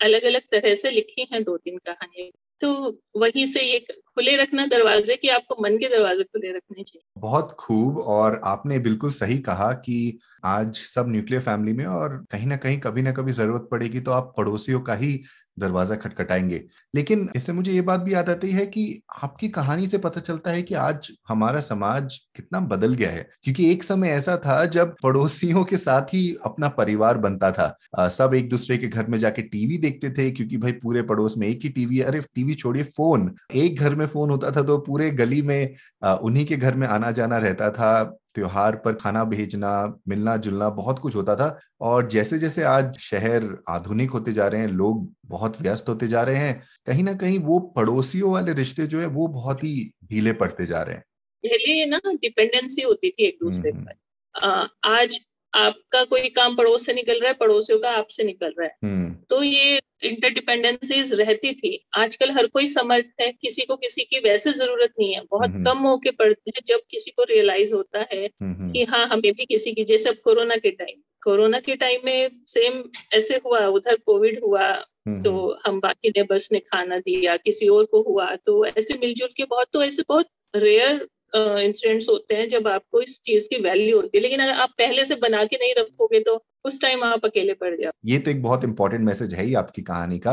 अलग 0.00 0.24
अलग 0.24 0.42
तरह 0.52 0.74
से 0.74 0.90
लिखी 0.90 1.26
हैं 1.32 1.42
दो 1.44 1.56
तीन 1.58 1.78
कहानियाँ। 1.86 2.30
तो 2.60 2.72
वहीं 3.18 3.46
से 3.46 3.62
ये 3.62 3.78
खुले 4.08 4.36
रखना 4.36 4.66
दरवाजे 4.68 5.16
कि 5.16 5.28
आपको 5.30 5.62
मन 5.62 5.78
के 5.78 5.88
दरवाजे 5.88 6.24
खुले 6.24 6.52
रखने 6.52 6.82
चाहिए। 6.82 7.03
बहुत 7.24 7.52
खूब 7.60 7.98
और 8.08 8.40
आपने 8.44 8.78
बिल्कुल 8.80 9.10
सही 9.12 9.38
कहा 9.40 9.72
कि 9.80 10.18
आज 10.44 10.76
सब 10.76 11.08
न्यूक्लियर 11.08 11.42
फैमिली 11.42 11.72
में 11.72 11.84
और 11.86 12.16
कहीं 12.30 12.46
ना 12.46 12.56
कहीं 12.56 12.78
कभी 12.80 13.02
ना 13.02 13.12
कभी 13.12 13.32
ज़रूरत 13.32 13.68
पड़ेगी 13.70 14.00
तो 14.00 14.10
आप 14.12 14.32
पड़ोसियों 14.38 14.80
का 14.80 14.94
ही 14.94 15.12
दरवाज़ा 15.56 15.96
खटखटाएँगे। 15.96 16.62
लेकिन 16.94 17.28
इससे 17.36 17.52
मुझे 17.52 17.72
ये 17.72 17.80
बात 17.82 18.00
भी 18.00 18.14
याद 18.14 18.30
आती 18.30 18.50
है 18.50 18.66
कि 18.66 18.84
आपकी 19.22 19.48
कहानी 19.48 19.86
से 19.86 19.98
पता 19.98 20.20
चलता 20.20 20.50
है 20.50 20.62
कि 20.62 20.74
आज 20.76 21.10
हमारा 21.28 21.60
समाज 21.60 22.16
कितना 22.36 22.60
बदल 22.62 22.94
गया 22.94 23.10
है। 23.10 23.26
क्योंकि 23.44 23.70
एक 23.70 23.84
समय 23.84 24.08
ऐसा 24.10 24.36
था 24.36 24.64
जब 24.66 24.94
पड़ोसियों 25.02 25.64
के 25.64 25.76
साथ 25.76 26.14
ही 26.14 26.24
अपना 26.46 26.68
परिवार 26.70 27.18
बनता 27.18 27.50
था। 27.52 27.76
आ, 27.98 28.08
सब 28.08 28.34
एक 28.34 28.48
दूसरे 28.50 28.78
के 28.78 28.88
घर 28.88 29.06
में 29.06 29.18
जाके 29.18 29.42
टीवी 29.44 29.78
देखते 29.78 30.10
थे 30.10 30.30
क्योंकि 30.30 30.56
भाई 30.56 30.72
पूरे 30.74 31.02
पड़ोस 31.04 31.34
में 31.38 31.46
एक 31.48 31.60
ही 31.64 31.68
टीवी 31.70 32.00
अरे 32.02 32.20
टीवी 32.34 32.54
छोड़िए 32.54 32.84
फ़ोन। 32.86 33.34
एक 33.54 33.80
घर 33.80 33.94
में 33.94 34.06
फ़ोन 34.06 34.30
होता 34.30 34.50
था 34.50 34.62
तो 34.62 34.78
पूरे 34.78 35.10
गली 35.12 35.42
में 35.42 35.74
उन्हीं 36.14 36.46
के 36.46 36.56
घर 36.56 36.74
में 36.74 36.86
आना 36.88 37.10
जाना 37.12 37.38
रहता 37.38 37.70
था। 37.70 38.18
त्योहार 38.34 38.76
पर 38.76 38.92
खाना 38.92 39.24
भेजना 39.24 40.00
मिलना 40.08 40.36
जुलना 40.36 40.70
बहुत 40.70 40.98
कुछ 40.98 41.16
होता 41.16 41.36
था 41.36 41.60
और 41.80 42.08
जैसे 42.08 42.38
जैसे 42.38 42.62
आज 42.62 42.98
शहर 42.98 43.62
आधुनिक 43.68 44.10
होते 44.10 44.32
जा 44.32 44.48
रहे 44.48 44.60
हैं 44.60 44.68
लोग 44.68 45.12
बहुत 45.26 45.60
व्यस्त 45.62 45.88
होते 45.88 46.06
जा 46.06 46.22
रहे 46.22 46.36
हैं 46.36 46.62
कहीं 46.86 47.04
ना 47.04 47.14
कहीं 47.14 47.38
वो 47.38 47.58
पड़ोसियों 47.58 48.32
वाले 48.32 48.52
रिश्ते 48.52 48.86
जो 48.86 49.00
है 49.00 49.06
वो 49.06 49.26
बहुत 49.26 49.64
ही 49.64 49.92
ढीले 50.04 50.32
पड़ते 50.32 50.66
जा 50.66 50.82
रहे 50.82 50.94
हैं। 50.94 51.02
पहले 51.44 51.86
ना 51.86 52.00
डिपेंडेंसी 52.06 52.82
होती 52.82 53.10
थी 53.10 53.24
एक 53.24 53.38
दूसरे 53.42 53.70
हम्म, 53.70 53.84
पर। 53.84 54.68
आज 54.84 55.20
आपका 55.54 56.04
कोई 56.04 56.28
काम 56.28 56.56
पड़ोस 56.56 56.86
से 56.86 56.92
निकल 56.92 57.18
रहा 57.20 57.28
है 57.28 57.34
पड़ोसियों 57.34 57.78
का 57.78 57.90
आपसे 57.90 58.24
निकल 58.24 58.52
रहा 58.60 58.66
है। 58.66 58.76
हम्म। 58.84 59.14
तो 59.30 59.42
ये 59.42 59.80
इंटरडिपेंडेंसीज 60.04 61.12
रहती 61.14 61.52
थी। 61.52 61.84
आजकल 61.96 62.30
हर 62.30 62.46
कोई 62.46 62.66
समर्थ 62.66 63.20
है 63.20 63.30
किसी 63.32 63.62
को 63.62 63.76
किसी 63.76 64.04
की 64.04 64.18
वैसे 64.18 64.52
ज़रूरत 64.52 64.92
नहीं 65.00 65.14
है। 65.14 65.20
बहुत 65.30 65.50
हम्म। 65.50 65.64
कम 65.64 65.78
मौके 65.78 66.10
पड़ते 66.10 66.50
हैं 66.50 66.62
जब 66.66 66.80
किसी 66.90 67.10
को 67.10 67.24
रियलाइज़ 67.24 67.74
होता 67.74 68.06
है 68.12 68.24
हम्म, 68.26 68.70
कि 68.70 68.84
हाँ 68.84 69.06
हमें 69.06 69.32
भी 69.32 69.44
किसी 69.44 69.72
की 69.72 69.84
जैसे 69.84 70.08
अब 70.08 70.16
कोरोना 70.24 70.56
के 70.56 70.70
टाइम 70.70 71.00
कोरोना 71.22 71.58
के 71.60 71.76
टाइम 71.76 72.00
में 72.04 72.30
सेम 72.46 72.82
ऐसे 73.14 73.40
हुआ 73.44 73.66
उधर 73.66 73.96
कोविड 74.06 74.40
हुआ 74.44 74.70
तो 75.08 75.58
हम 75.66 75.80
बाकी 75.80 76.08
ने 76.08 76.22
बस 76.22 76.48
ने 76.52 76.58
खाना 76.58 76.98
दिया 76.98 77.36
किसी 77.36 77.68
और 77.68 77.84
को 77.84 78.00
हुआ 78.02 78.34
तो 78.46 78.64
ऐसे 78.66 78.94
मिलजुल 78.94 79.28
के 79.36 79.44
बहुत 79.44 79.66
तो 79.72 79.82
ऐसे 79.82 80.02
बहुत 80.08 80.28
रेयर 80.56 81.06
इंसिडेंट्स 81.34 82.08
होते 82.08 82.34
हैं 82.34 82.48
जब 82.48 82.68
आपको 82.68 83.00
इस 83.02 83.20
चीज़ 83.22 83.48
की 83.48 83.60
वैल्यू 83.62 83.96
होती 83.96 84.18
है। 84.18 84.22
लेकिन 84.22 84.40
अगर 84.40 84.52
आप 84.52 84.74
पहले 84.78 85.04
से 85.04 85.14
बना 85.22 85.44
के 85.44 85.56
नहीं 85.56 85.74
रखोगे 85.78 86.20
तो 86.20 86.42
उस 86.64 86.80
टाइम 86.82 87.02
आप 87.04 87.24
अकेले 87.24 87.52
पड़ 87.52 87.74
जाओ 87.76 87.90
ये 88.06 88.18
तो 88.18 88.30
एक 88.30 88.42
बहुत 88.42 88.64
इंपॉर्टेंट 88.64 89.02
मैसेज 89.02 89.34
है 89.34 89.44
ही 89.44 89.54
आपकी 89.54 89.82
कहानी 89.82 90.18
का। 90.18 90.32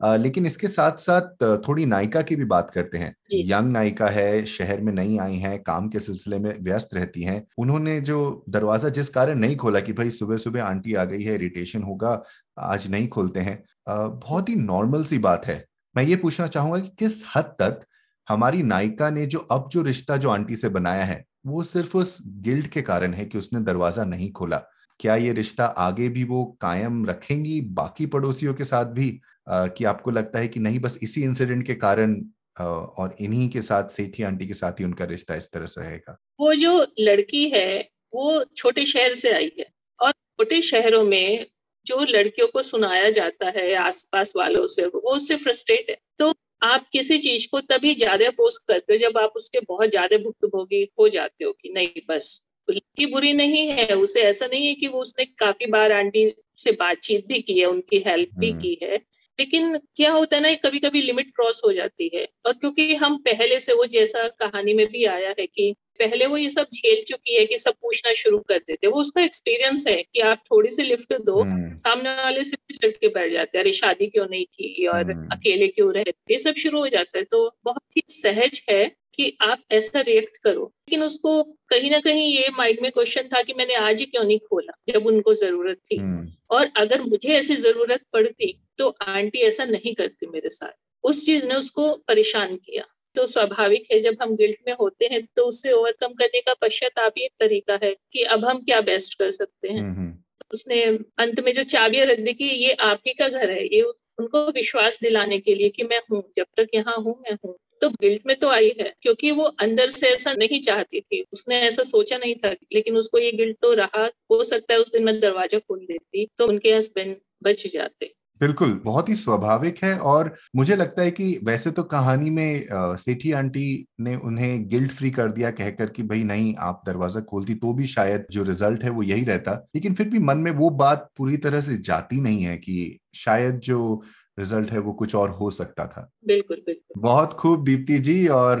अ, 0.00 0.16
लेकिन 0.16 0.46
इसके 0.46 0.68
साथ 0.68 0.96
साथ 0.96 1.44
थोड़ी 1.68 1.86
नायिका 1.86 2.22
की 2.22 2.36
भी 2.36 2.44
बात 2.44 2.70
करते 2.70 2.98
हैं। 2.98 3.14
यंग 3.34 3.70
नायिका 3.72 4.08
है 4.08 4.44
शहर 4.46 4.80
में 4.80 4.92
नहीं 4.92 5.18
आई 5.20 5.36
हैं 5.36 5.58
काम 5.62 5.88
के 5.88 6.00
सिलसिले 6.00 6.38
में 6.38 6.52
व्यस्त 6.60 6.94
रहती 6.94 7.22
हैं। 7.22 7.42
उन्होंने 7.58 8.00
जो 8.02 8.44
दरवाज़ा 8.48 8.88
जिस 8.90 9.08
कारण 9.08 9.38
नहीं 9.38 9.56
खोला 9.56 9.80
कि 9.80 9.92
भाई 9.92 10.10
सुबह 10.10 10.36
सुबह 10.36 10.62
आंटी 10.64 10.94
आ 10.94 11.04
गई 11.04 11.22
है 11.22 11.34
इरिटेशन 11.34 11.82
होगा 11.82 12.22
आज 12.58 12.90
नहीं 12.90 13.08
खोलते 13.08 13.40
हैं। 13.40 13.62
बहुत 13.88 14.48
ही 14.48 14.54
नॉर्मल 14.56 15.04
सी 15.04 15.18
बात 15.20 15.46
है। 15.46 15.64
मैं 15.94 16.04
ये 16.04 16.16
पूछना 16.16 16.46
चाहूँगा 16.46 16.78
कि 16.78 16.88
किस 16.98 17.22
हद 17.36 17.54
तक 17.60 17.80
हमारी 18.28 18.62
नायिका 18.62 19.10
ने 19.10 19.26
जो 19.26 19.38
अब 19.52 19.68
जो 19.72 19.82
रिश्ता 19.82 20.16
जो 20.16 20.30
आंटी 20.30 20.56
से 20.56 20.68
बनाया 20.68 21.04
है 21.04 21.24
वो 21.46 21.62
सिर्फ़ 21.64 21.96
उस 21.98 22.18
गिल्ड 22.42 22.66
के 22.68 22.82
कारण 22.82 23.14
है 23.14 23.24
कि 23.26 23.38
उसने 23.38 23.60
दरवाज़ा 23.60 24.04
नहीं 24.04 24.30
खोला। 24.32 24.56
क्या 25.00 25.16
ये 25.16 25.32
रिश्ता 25.32 25.64
आगे 25.66 26.08
भी 26.08 26.24
वो 26.24 26.44
कायम 26.60 27.04
रखेंगी 27.06 27.60
बाकी 27.72 28.06
पड़ोसियों 28.06 28.54
के 28.54 28.64
साथ 28.64 28.86
भी? 28.86 29.10
अ, 29.48 29.66
कि 29.68 29.84
आपको 29.84 30.10
लगता 30.10 30.38
है 30.38 30.48
कि 30.48 30.60
नहीं 30.60 30.78
बस 30.80 30.98
इसी 31.02 31.22
इंसिडेंट 31.24 31.66
के 31.66 31.74
कारण 31.76 32.14
अ, 32.56 32.64
और 32.64 33.16
इन्हीं 33.20 33.48
के 33.48 33.62
साथ 33.62 33.88
सेठी 33.88 34.22
आंटी 34.22 34.46
के 34.46 34.54
साथ 34.54 34.80
ही 34.80 34.84
उनका 34.84 35.04
रिश्ता 35.04 35.34
इस 35.34 35.50
तरह 35.52 35.66
से 35.66 35.80
रहेगा? 35.82 36.16
वो 36.40 36.54
जो 36.54 36.86
लड़की 37.00 37.48
है 37.50 37.80
वो 38.14 38.44
छोटे 38.56 38.84
शहर 38.86 39.12
से 39.14 39.32
आई 39.32 39.50
है 39.60 39.66
और 39.98 40.10
छोटे 40.12 40.60
शहरों 40.62 41.02
में 41.04 41.46
जो 41.86 42.00
लड़कियों 42.04 42.48
को 42.48 42.62
सुनाया 42.62 43.10
जाता 43.10 43.48
है 43.56 43.74
आसपास 43.76 44.32
वालों 44.36 44.66
से 44.66 44.86
वो 44.86 45.00
उससे 45.14 45.36
फ्रस्ट्रेट 45.36 45.90
है। 45.90 45.96
तो 46.18 46.32
आप 46.62 46.86
किसी 46.92 47.18
चीज़ 47.18 47.46
को 47.50 47.60
तभी 47.62 47.94
ज़्यादा 47.96 48.30
पोस्ट 48.32 48.66
करते 48.68 48.92
हो 48.94 48.98
जब 49.00 49.18
आप 49.18 49.32
उसके 49.36 49.60
बहुत 49.62 49.90
ज़्यादा 49.90 50.16
भुक्तभोगी 50.18 50.82
हो 51.00 51.08
जाते 51.10 51.44
हो 51.44 51.52
कि 51.54 51.72
नहीं 51.74 52.02
बस। 52.08 52.38
की 52.68 53.06
बुरी 53.06 53.32
नहीं 53.34 53.66
है 53.70 53.86
उसे 53.96 54.20
ऐसा 54.22 54.46
नहीं 54.46 54.66
है 54.66 54.74
कि 54.74 54.88
वो 54.88 55.00
उसने 55.00 55.24
काफ़ी 55.38 55.66
बार 55.68 55.92
आंटी 55.92 56.24
से 56.58 56.72
बातचीत 56.74 57.26
भी 57.28 57.40
की 57.42 57.58
है 57.58 57.66
उनकी 57.66 57.98
हेल्प 58.06 58.30
भी 58.36 58.50
हम्म। 58.50 58.60
की 58.60 58.78
है। 58.82 58.96
लेकिन 59.38 59.76
क्या 59.96 60.12
होता 60.12 60.36
है 60.36 60.42
ना 60.42 60.52
कभी 60.60 60.78
कभी 60.80 61.00
लिमिट 61.02 61.30
क्रॉस 61.30 61.60
हो 61.66 61.72
जाती 61.72 62.10
है। 62.14 62.26
और 62.46 62.52
क्योंकि 62.54 62.94
हम 62.96 63.16
पहले 63.24 63.58
से 63.60 63.72
वो 63.74 63.86
जैसा 63.88 64.26
कहानी 64.40 64.74
में 64.74 64.86
भी 64.88 65.04
आया 65.06 65.34
है 65.38 65.46
कि 65.48 65.74
पहले 65.98 66.26
वो 66.26 66.36
ये 66.36 66.50
सब 66.50 66.66
झेल 66.74 67.02
चुकी 67.02 67.34
है 67.34 67.46
कि 67.46 67.58
सब 67.58 67.72
पूछना 67.72 68.12
शुरू 68.12 68.38
कर 68.38 68.58
देते 68.58 68.86
वो 68.86 69.00
उसका 69.00 69.22
एक्सपीरियंस 69.22 69.84
है 69.88 70.02
कि 70.02 70.20
आप 70.20 70.42
थोड़ी 70.50 70.70
सी 70.70 70.82
लिफ्ट 70.82 71.12
दो 71.12 71.40
हम्म, 71.42 71.76
सामने 71.76 72.10
वाले 72.10 72.44
से 72.44 72.56
चढ़ 72.74 72.90
के 72.90 73.08
बैठ 73.08 73.32
जाते 73.32 73.58
हैं। 73.58 73.64
अरे 73.64 73.72
शादी 73.72 74.06
क्यों 74.06 74.26
नहीं 74.26 74.44
की 74.44 74.86
और 74.86 75.12
हम्म। 75.12 75.28
अकेले 75.32 75.68
क्यों 75.68 75.94
रहे? 75.94 76.04
ये 76.30 76.38
सब 76.38 76.54
शुरू 76.54 76.78
हो 76.78 76.88
जाता 76.88 77.18
है। 77.18 77.24
तो 77.24 77.56
बहुत 77.64 77.96
ही 77.96 78.02
सहज 78.08 78.62
है 78.70 78.96
कि 79.14 79.36
आप 79.40 79.62
ऐसा 79.72 80.00
रिएक्ट 80.00 80.36
करो। 80.36 80.64
लेकिन 80.64 81.02
उसको 81.02 81.42
कहीं 81.42 81.90
ना 81.90 81.98
कहीं 82.00 82.36
ये 82.36 82.48
माइंड 82.48 82.78
में 82.82 82.90
क्वेश्चन 82.90 83.22
था 83.22 83.42
कि 83.42 83.54
मैंने 83.54 83.74
आज 83.74 84.00
ही 84.00 84.06
क्यों 84.06 84.24
नहीं 84.24 84.38
खोला 84.38 84.92
जब 84.92 85.06
उनको 85.06 85.34
ज़रूरत 85.34 85.76
थी। 85.90 85.96
हम्म, 85.96 86.28
और 86.50 86.68
अगर 86.76 87.02
मुझे 87.02 87.28
ऐसी 87.28 87.56
ज़रूरत 87.56 88.00
पड़ती 88.12 88.62
तो 88.78 88.96
आंटी 89.02 89.38
ऐसा 89.38 89.64
नहीं 89.64 89.94
करती 89.94 90.26
मेरे 90.26 90.50
साथ। 90.50 90.72
उस 91.04 91.26
चीज़ 91.26 91.46
ने 91.46 91.54
उसको 91.54 91.92
परेशान 92.08 92.56
किया। 92.56 92.84
तो 93.16 93.26
स्वाभाविक 93.26 93.86
है 93.92 94.00
जब 94.00 94.16
हम 94.22 94.34
गिल्ट 94.36 94.56
में 94.66 94.74
होते 94.74 95.08
हैं 95.12 95.22
तो 95.36 95.44
उसे 95.44 95.72
ओवरकम 95.72 96.12
करने 96.14 96.40
का 96.40 96.54
पश्चाताप 96.60 97.12
ही 97.18 97.24
एक 97.24 97.32
तरीका 97.40 97.78
है 97.82 97.92
कि 98.12 98.22
अब 98.26 98.44
हम 98.44 98.60
क्या 98.62 98.80
बेस्ट 98.82 99.18
कर 99.18 99.30
सकते 99.30 99.68
हैं। 99.68 99.78
हम्म, 99.78 99.92
हम्म, 99.92 100.14
उसने 100.52 100.82
अंत 101.18 101.40
में 101.40 101.52
जो 101.54 101.62
चाबियाँ 101.64 102.06
रख 102.06 102.20
दी 102.20 102.32
कि 102.34 102.44
ये 102.44 102.72
आप 102.82 103.00
ही 103.06 103.12
का 103.14 103.28
घर 103.28 103.50
है 103.50 103.64
ये 103.66 103.82
उनको 103.82 104.46
विश्वास 104.52 104.98
दिलाने 105.02 105.38
के 105.40 105.54
लिए 105.54 105.68
कि 105.70 105.84
मैं 105.84 106.00
हूँ 106.12 106.22
जब 106.36 106.46
तक 106.56 106.68
यहाँ 106.74 106.96
हूँ 106.96 107.14
मैं 107.20 107.36
हूँ। 107.36 107.56
तो 107.82 107.88
गिल्ट 107.92 108.26
में 108.26 108.34
तो 108.38 108.48
आई 108.48 108.68
है 108.80 108.92
क्योंकि 109.02 109.30
वो 109.30 109.44
अंदर 109.60 109.90
से 109.90 110.08
ऐसा 110.08 110.32
नहीं 110.34 110.60
चाहती 110.62 111.00
थी। 111.00 111.20
उसने 111.32 111.60
ऐसा 111.60 111.82
सोचा 111.82 112.18
नहीं 112.18 112.34
था 112.34 112.50
लेकिन 112.72 112.96
उसको 112.96 113.18
ये 113.18 113.30
गिल्ट 113.32 113.56
तो 113.62 113.72
रहा 113.74 114.04
हो 114.30 114.42
सकता 114.44 114.74
है 114.74 114.80
उस 114.80 114.92
दिन 114.92 115.04
मैं 115.04 115.18
दरवाज़ा 115.20 115.58
खोल 115.58 115.78
देती 115.80 116.26
तो 116.38 116.46
उनके 116.46 116.74
हस्बैंड 116.74 117.16
बच 117.44 117.66
जाते। 117.66 118.12
बिल्कुल 118.42 118.72
बहुत 118.84 119.08
ही 119.08 119.14
स्वाभाविक 119.14 119.76
है 119.84 119.96
और 120.06 120.34
मुझे 120.56 120.76
लगता 120.76 121.02
है 121.02 121.10
कि 121.10 121.24
वैसे 121.44 121.70
तो 121.70 121.82
कहानी 121.84 122.30
में 122.30 122.96
सेठी 122.98 123.32
आंटी 123.32 123.64
ने 124.00 124.14
उन्हें 124.22 124.68
गिल्ट 124.68 124.92
फ्री 124.92 125.10
कर 125.10 125.30
दिया 125.32 125.50
कहकर 125.52 125.90
कि 125.90 126.02
भाई 126.04 126.22
नहीं 126.24 126.54
आप 126.60 126.82
दरवाज़ा 126.86 127.20
खोलती 127.22 127.54
तो 127.56 127.72
भी 127.72 127.86
शायद 127.88 128.26
जो 128.30 128.42
रिज़ल्ट 128.42 128.84
है 128.84 128.90
वो 128.90 129.02
यही 129.02 129.24
रहता। 129.24 129.52
लेकिन 129.74 129.94
फिर 129.94 130.08
भी 130.08 130.18
मन 130.20 130.38
में 130.38 130.50
वो 130.52 130.70
बात 130.78 131.08
पूरी 131.18 131.36
तरह 131.38 131.60
से 131.60 131.76
जाती 131.80 132.20
नहीं 132.20 132.42
है 132.42 132.56
कि 132.58 132.98
शायद 133.16 133.58
जो 133.60 134.02
रिज़ल्ट 134.38 134.70
है 134.72 134.78
वो 134.80 134.92
कुछ 134.94 135.14
और 135.14 135.30
हो 135.30 135.50
सकता 135.50 135.86
था। 135.86 136.08
बिल्कुल 136.26 136.62
बिल्कुल। 136.66 137.00
बहुत 137.00 137.32
खूब 137.32 137.64
दीप्ति 137.64 137.98
जी 137.98 138.26
और 138.28 138.60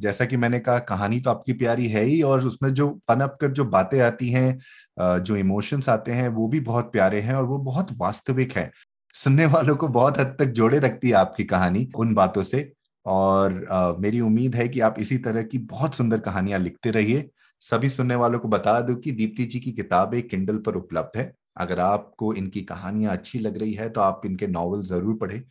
जैसा 0.00 0.24
कि 0.24 0.36
मैंने 0.36 0.58
कहा 0.60 0.78
कहानी 0.84 1.20
तो 1.20 1.30
आपकी 1.30 1.52
प्यारी 1.54 1.88
है 1.88 2.04
ही 2.04 2.20
और 2.22 2.46
उसमें 2.46 2.72
जो 2.74 2.88
पनप 3.08 3.36
कर 3.40 3.50
जो 3.52 3.64
बातें 3.66 4.00
आती 4.00 4.30
हैं 4.30 5.20
जो 5.20 5.36
इमोशंस 5.36 5.88
आते 5.88 6.12
हैं 6.12 6.28
वो 6.30 6.48
भी 6.48 6.60
बहुत 6.62 6.92
प्यारे 6.92 7.20
हैं 7.20 7.34
और 7.34 7.44
वो 7.44 7.58
बहुत 7.60 7.92
वास्तविक 7.98 8.52
है। 8.52 8.70
सुनने 9.14 9.46
वालों 9.46 9.76
को 9.76 9.88
बहुत 9.88 10.18
हद 10.18 10.36
तक 10.38 10.46
जोड़े 10.52 10.78
रखती 10.78 11.08
है 11.08 11.14
आपकी 11.14 11.44
कहानी 11.44 11.88
उन 11.96 12.14
बातों 12.14 12.42
से। 12.42 12.72
और 13.06 13.64
अ, 13.66 13.94
मेरी 13.98 14.20
उम्मीद 14.20 14.54
है 14.54 14.68
कि 14.68 14.80
आप 14.80 14.98
इसी 14.98 15.18
तरह 15.18 15.42
की 15.42 15.58
बहुत 15.60 15.94
सुंदर 15.94 16.20
कहानियाँ 16.20 16.58
लिखते 16.60 16.90
रहिए। 16.90 17.28
सभी 17.62 17.88
सुनने 17.90 18.14
वालों 18.14 18.38
को 18.38 18.48
बता 18.48 18.80
दूँ 18.80 18.96
कि 18.96 19.12
दीप्ति 19.12 19.44
जी 19.44 19.60
की 19.60 19.72
किताब 19.72 20.14
किंडल 20.30 20.58
पर 20.58 20.76
उपलब्ध 20.76 21.18
है। 21.18 21.32
अगर 21.56 21.80
आपको 21.80 22.32
इनकी 22.34 22.60
कहानियाँ 22.62 23.12
अच्छी 23.12 23.38
लग 23.38 23.56
रही 23.58 23.72
है 23.74 23.88
तो 23.90 24.00
आप 24.00 24.22
इनके 24.26 24.46
नॉवल 24.46 24.82
ज़रूर 24.82 25.16
पढ़ें 25.16 25.42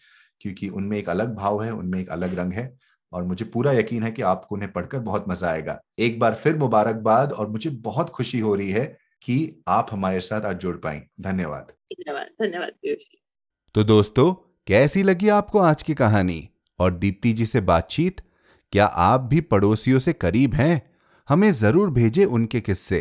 क्योंकि 0.41 0.69
उनमें 0.69 0.97
एक 0.97 1.09
अलग 1.09 1.35
भाव 1.35 1.61
है 1.63 1.71
उनमें 1.73 1.99
एक 1.99 2.09
अलग 2.09 2.33
रंग 2.35 2.53
है। 2.53 2.71
और 3.13 3.23
मुझे 3.23 3.45
पूरा 3.45 3.71
यकीन 3.71 4.03
है 4.03 4.11
कि 4.11 4.21
आपको 4.21 4.55
उन्हें 4.55 4.71
पढ़कर 4.73 4.99
बहुत 4.99 5.25
मज़ा 5.29 5.49
आएगा। 5.49 5.79
एक 5.99 6.19
बार 6.19 6.35
फिर 6.35 6.57
मुबारकबाद 6.57 7.31
और 7.33 7.49
मुझे 7.49 7.69
बहुत 7.81 8.09
खुशी 8.09 8.39
हो 8.39 8.55
रही 8.55 8.69
है 8.71 8.85
कि 9.21 9.63
आप 9.69 9.87
हमारे 9.91 10.19
साथ 10.19 10.41
आज 10.41 10.57
जुड़ 10.57 10.75
पाए 10.77 11.03
धन्यवाद। 11.21 11.71
धन्यवाद 11.91 12.27
धन्यवाद 12.41 13.20
तो 13.75 13.83
दोस्तों, 13.83 14.33
कैसी 14.67 15.01
लगी 15.03 15.27
आपको 15.29 15.59
आज 15.59 15.83
की 15.83 15.93
कहानी? 15.93 16.49
और 16.79 16.93
दीप्ति 16.93 17.31
जी 17.33 17.45
से 17.45 17.59
बातचीत? 17.61 18.19
क्या 18.73 18.85
आप 18.85 19.21
भी 19.21 19.39
पड़ोसियों 19.41 19.99
से 19.99 20.13
करीब 20.13 20.53
हैं? 20.53 20.81
हमें 21.29 21.51
ज़रूर 21.51 21.89
भेजें 21.89 22.25
उनके 22.25 22.61
किस्से। 22.61 22.99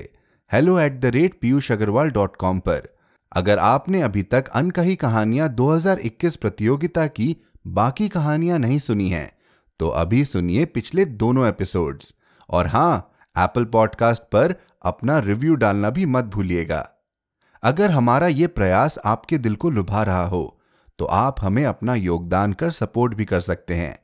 Hello 0.50 0.78
at 0.78 1.00
the 1.00 1.06
rate 1.06 1.34
Piyush 1.40 1.70
Agarwal 1.72 2.10
dot 2.10 2.36
com 2.36 2.58
पर। 2.58 2.88
अगर 3.32 3.58
आपने 3.58 4.02
अभी 4.02 4.22
तक 4.22 4.48
अनकही 4.48 4.94
कहानियाँ 4.96 5.48
2021 5.48 6.36
प्रतियोगिता 6.36 7.06
की 7.06 7.36
बाकी 7.66 8.08
कहानियाँ 8.08 8.58
नहीं 8.58 8.78
सुनी 8.78 9.08
हैं 9.08 9.30
तो 9.80 9.88
अभी 9.88 10.24
सुनिए 10.24 10.64
पिछले 10.64 11.04
दोनों 11.04 11.48
एपिसोड्स 11.48 12.14
और 12.48 12.66
हाँ 12.66 12.96
एप्पल 13.36 13.64
पॉडकास्ट 13.64 14.22
पर 14.22 14.54
अपना 14.84 15.18
रिव्यू 15.18 15.54
डालना 15.56 15.90
भी 15.90 16.06
मत 16.06 16.24
भूलिएगा। 16.24 16.88
अगर 17.62 17.90
हमारा 17.90 18.26
ये 18.28 18.46
प्रयास 18.46 18.98
आपके 19.04 19.38
दिल 19.38 19.54
को 19.54 19.70
लुभा 19.70 20.02
रहा 20.02 20.24
हो 20.26 20.56
तो 21.00 21.06
आप 21.06 21.36
हमें 21.40 21.64
अपना 21.64 21.94
योगदान 21.94 22.52
कर 22.52 22.70
सपोर्ट 22.70 23.14
भी 23.14 23.24
कर 23.24 23.40
सकते 23.40 23.74
हैं। 23.74 23.98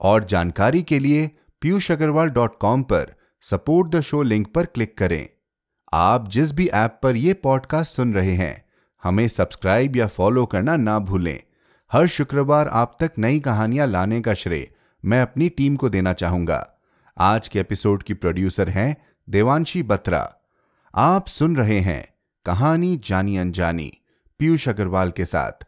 और 0.00 0.24
जानकारी 0.24 0.82
के 0.82 0.98
लिए 0.98 1.30
पीयूष 1.60 1.90
अग्रवाल 1.90 2.28
डॉट 2.28 2.58
कॉम 2.58 2.82
पर 2.82 3.14
सपोर्ट 3.40 3.90
द 3.90 4.00
शो 4.00 4.22
लिंक 4.22 4.52
पर 4.52 4.66
क्लिक 4.66 4.98
करें। 4.98 5.28
आप 5.92 6.28
जिस 6.28 6.52
भी 6.52 6.66
ऐप 6.66 7.00
पर 7.02 7.16
यह 7.16 7.36
पॉडकास्ट 7.42 7.94
सुन 7.94 8.14
रहे 8.14 8.32
हैं, 8.32 8.64
हमें 9.02 9.28
सब्सक्राइब 9.28 9.96
या 9.96 10.06
फॉलो 10.06 10.46
करना 10.46 10.76
ना 10.76 10.98
भूलें। 10.98 11.40
हर 11.92 12.06
शुक्रवार 12.06 12.68
आप 12.68 12.96
तक 13.00 13.12
नई 13.18 13.40
कहानियाँ 13.40 13.86
लाने 13.86 14.20
का 14.20 14.34
श्रेय 14.34 14.70
मैं 15.04 15.22
अपनी 15.22 15.48
टीम 15.48 15.76
को 15.76 15.88
देना 15.88 16.12
चाहूँगा। 16.12 16.74
आज 17.18 17.48
के 17.48 17.60
एपिसोड 17.60 18.02
की 18.02 18.14
प्रोड्यूसर 18.14 18.68
हैं 18.68 19.06
देवांशी 19.30 19.82
बत्रा। 19.82 20.34
आप 20.94 21.26
सुन 21.26 21.56
रहे 21.56 21.80
हैं 21.80 22.08
कहानी 22.46 23.00
जानी 23.04 23.36
अनजानी 23.36 23.92
पीयूष 24.38 24.68
अग्रवाल 24.68 25.10
के 25.10 25.24
साथ। 25.24 25.67